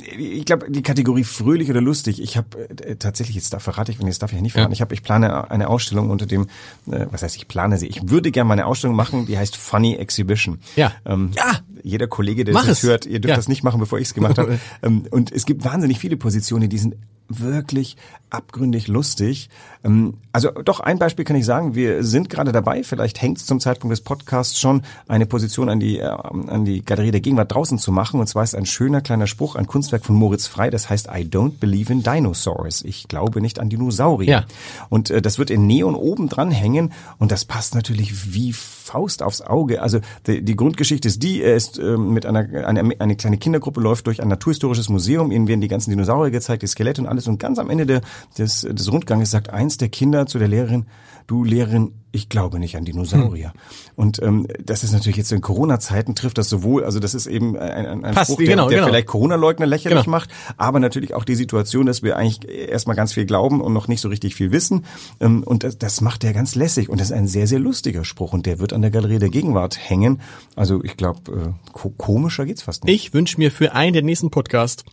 ich 0.00 0.44
glaube, 0.46 0.70
die 0.70 0.82
Kategorie 0.82 1.24
fröhlich 1.24 1.68
oder 1.70 1.82
lustig, 1.82 2.22
ich 2.22 2.36
habe 2.38 2.68
äh, 2.82 2.96
tatsächlich, 2.96 3.36
jetzt 3.36 3.52
da 3.52 3.58
verrate 3.58 3.92
ich, 3.92 3.98
wenn 4.00 4.06
jetzt 4.06 4.22
darf 4.22 4.30
ich 4.32 4.36
ja 4.36 4.42
nicht 4.42 4.52
verraten, 4.52 4.72
Ja. 4.72 4.74
ich 4.74 4.80
habe, 4.80 4.94
ich 4.94 5.02
plane 5.02 5.50
eine 5.50 5.68
Ausstellung 5.68 6.08
unter 6.08 6.24
dem, 6.26 6.46
äh, 6.90 7.06
was 7.10 7.22
heißt, 7.22 7.36
ich 7.36 7.46
plane 7.46 7.76
sie, 7.76 7.86
ich 7.86 8.08
würde 8.08 8.30
gerne 8.30 8.48
mal 8.48 8.54
eine 8.54 8.66
Ausstellung 8.66 8.96
machen, 8.96 9.26
die 9.26 9.36
heißt 9.36 9.56
Funny 9.56 9.96
Exhibition. 9.96 10.60
Ja. 10.76 10.92
Ähm, 11.04 11.30
Ja. 11.36 11.60
Jeder 11.82 12.08
Kollege, 12.08 12.44
der 12.44 12.54
Mach 12.54 12.66
das 12.66 12.82
hört, 12.82 13.06
ihr 13.06 13.20
dürft 13.20 13.30
Ja. 13.30 13.36
das 13.36 13.48
nicht 13.48 13.62
machen, 13.62 13.78
bevor 13.78 13.98
ich 13.98 14.08
es 14.08 14.14
gemacht 14.14 14.38
habe. 14.38 14.58
ähm, 14.82 15.06
und 15.10 15.30
es 15.30 15.44
gibt 15.46 15.64
wahnsinnig 15.64 15.98
viele 15.98 16.16
Positionen, 16.16 16.68
die 16.70 16.78
sind 16.78 16.96
wirklich 17.28 17.96
abgründig 18.30 18.88
lustig. 18.88 19.48
Ähm, 19.84 20.14
also 20.32 20.50
doch 20.50 20.80
ein 20.80 20.98
Beispiel 20.98 21.24
kann 21.24 21.36
ich 21.36 21.44
sagen, 21.44 21.74
wir 21.74 22.02
sind 22.04 22.28
gerade 22.28 22.52
dabei, 22.52 22.82
vielleicht 22.82 23.22
hängt 23.22 23.38
es 23.38 23.46
zum 23.46 23.60
Zeitpunkt 23.60 23.92
des 23.92 24.00
Podcasts 24.00 24.60
schon, 24.60 24.82
eine 25.08 25.26
Position 25.26 25.68
an 25.68 25.80
die, 25.80 25.98
äh, 25.98 26.04
an 26.04 26.64
die 26.64 26.84
Galerie 26.84 27.12
der 27.12 27.20
Gegenwart 27.20 27.52
draußen 27.52 27.78
zu 27.78 27.92
machen. 27.92 28.20
Und 28.20 28.26
zwar 28.26 28.42
ist 28.42 28.54
ein 28.54 28.66
schöner 28.66 29.00
kleiner 29.00 29.26
Spruch, 29.26 29.54
ein 29.56 29.66
Kunstwerk 29.66 30.04
von 30.04 30.16
Moritz 30.16 30.46
Frei, 30.46 30.70
das 30.70 30.90
heißt 30.90 31.08
I 31.08 31.22
don't 31.22 31.58
believe 31.60 31.92
in 31.92 32.02
dinosaurs. 32.02 32.82
Ich 32.82 33.08
glaube 33.08 33.40
nicht 33.40 33.58
an 33.58 33.68
Dinosaurier. 33.68 34.28
Ja. 34.28 34.44
Und 34.88 35.10
äh, 35.10 35.22
das 35.22 35.38
wird 35.38 35.50
in 35.50 35.66
Neon 35.66 35.94
oben 35.94 36.28
dran 36.28 36.50
hängen 36.50 36.92
und 37.18 37.32
das 37.32 37.44
passt 37.44 37.74
natürlich 37.74 38.34
wie 38.34 38.52
Faust 38.52 39.22
aufs 39.22 39.40
Auge. 39.40 39.82
Also 39.82 40.00
die, 40.26 40.42
die 40.42 40.56
Grundgeschichte 40.56 41.08
ist 41.08 41.22
die, 41.22 41.42
er 41.42 41.56
ist 41.56 41.78
ähm, 41.78 42.12
mit 42.12 42.26
einer 42.26 42.46
eine, 42.66 42.94
eine 42.98 43.16
kleine 43.16 43.38
Kindergruppe 43.38 43.80
läuft 43.80 44.06
durch 44.06 44.22
ein 44.22 44.28
naturhistorisches 44.28 44.88
Museum, 44.88 45.32
ihnen 45.32 45.48
werden 45.48 45.60
die 45.60 45.68
ganzen 45.68 45.90
Dinosaurier 45.90 46.30
gezeigt, 46.30 46.62
die 46.62 46.66
Skelette 46.66 47.02
und 47.02 47.08
alles 47.16 47.26
und 47.28 47.38
ganz 47.38 47.58
am 47.58 47.70
Ende 47.70 47.86
der, 47.86 48.02
des, 48.36 48.60
des 48.70 48.92
Rundganges 48.92 49.30
sagt 49.30 49.50
eins 49.50 49.78
der 49.78 49.88
Kinder 49.88 50.26
zu 50.26 50.38
der 50.38 50.48
Lehrerin, 50.48 50.84
du 51.26 51.42
Lehrerin, 51.42 51.92
ich 52.12 52.28
glaube 52.28 52.58
nicht 52.60 52.76
an 52.76 52.84
Dinosaurier. 52.84 53.52
Und 53.96 54.22
ähm, 54.22 54.46
das 54.62 54.84
ist 54.84 54.92
natürlich 54.92 55.16
jetzt 55.16 55.32
in 55.32 55.40
Corona-Zeiten 55.40 56.14
trifft 56.14 56.38
das 56.38 56.48
sowohl, 56.48 56.84
also 56.84 57.00
das 57.00 57.14
ist 57.14 57.26
eben 57.26 57.56
ein, 57.58 57.86
ein, 57.86 58.04
ein 58.04 58.14
Passt, 58.14 58.30
Spruch, 58.30 58.38
der, 58.38 58.46
genau, 58.48 58.68
der 58.68 58.78
genau. 58.78 58.88
vielleicht 58.88 59.08
Corona-Leugner 59.08 59.66
lächerlich 59.66 60.04
Genau. 60.04 60.10
macht, 60.10 60.30
aber 60.56 60.78
natürlich 60.78 61.14
auch 61.14 61.24
die 61.24 61.34
Situation, 61.34 61.86
dass 61.86 62.02
wir 62.02 62.16
eigentlich 62.16 62.48
erstmal 62.48 62.94
ganz 62.96 63.12
viel 63.14 63.24
glauben 63.26 63.60
und 63.60 63.72
noch 63.72 63.88
nicht 63.88 64.00
so 64.00 64.08
richtig 64.08 64.34
viel 64.34 64.52
wissen. 64.52 64.84
Ähm, 65.20 65.42
Und 65.42 65.64
das, 65.64 65.78
das 65.78 66.00
macht 66.00 66.22
er 66.22 66.32
ganz 66.32 66.54
lässig 66.54 66.88
und 66.90 67.00
das 67.00 67.08
ist 67.08 67.16
ein 67.16 67.26
sehr, 67.28 67.46
sehr 67.46 67.58
lustiger 67.58 68.04
Spruch 68.04 68.32
und 68.32 68.46
der 68.46 68.58
wird 68.60 68.72
an 68.72 68.82
der 68.82 68.90
Galerie 68.90 69.18
der 69.18 69.30
Gegenwart 69.30 69.78
hängen. 69.78 70.20
Also 70.54 70.84
ich 70.84 70.96
glaube, 70.96 71.32
äh, 71.32 71.70
ko 71.72 71.90
komischer 71.96 72.44
geht's 72.46 72.62
fast 72.62 72.84
nicht. 72.84 72.94
Ich 72.94 73.14
wünsche 73.14 73.38
mir 73.38 73.50
für 73.50 73.72
einen 73.72 73.94
der 73.94 74.02
nächsten 74.02 74.30
Podcast 74.30 74.84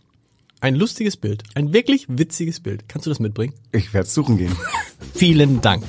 ein 0.64 0.76
lustiges 0.76 1.18
Bild. 1.18 1.42
Ein 1.54 1.74
wirklich 1.74 2.06
witziges 2.08 2.58
Bild. 2.58 2.88
Kannst 2.88 3.06
du 3.06 3.10
das 3.10 3.20
mitbringen? 3.20 3.52
Ich 3.70 3.92
werde 3.92 4.08
suchen 4.08 4.38
gehen. 4.38 4.56
Vielen 5.14 5.60
Dank. 5.60 5.84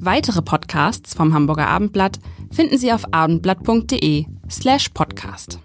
Weitere 0.00 0.40
Podcasts 0.40 1.12
vom 1.12 1.34
Hamburger 1.34 1.68
Abendblatt 1.68 2.18
finden 2.50 2.78
Sie 2.78 2.94
auf 2.94 3.12
abendblatt.de 3.12 4.24
slash 4.48 4.88
podcast. 4.88 5.58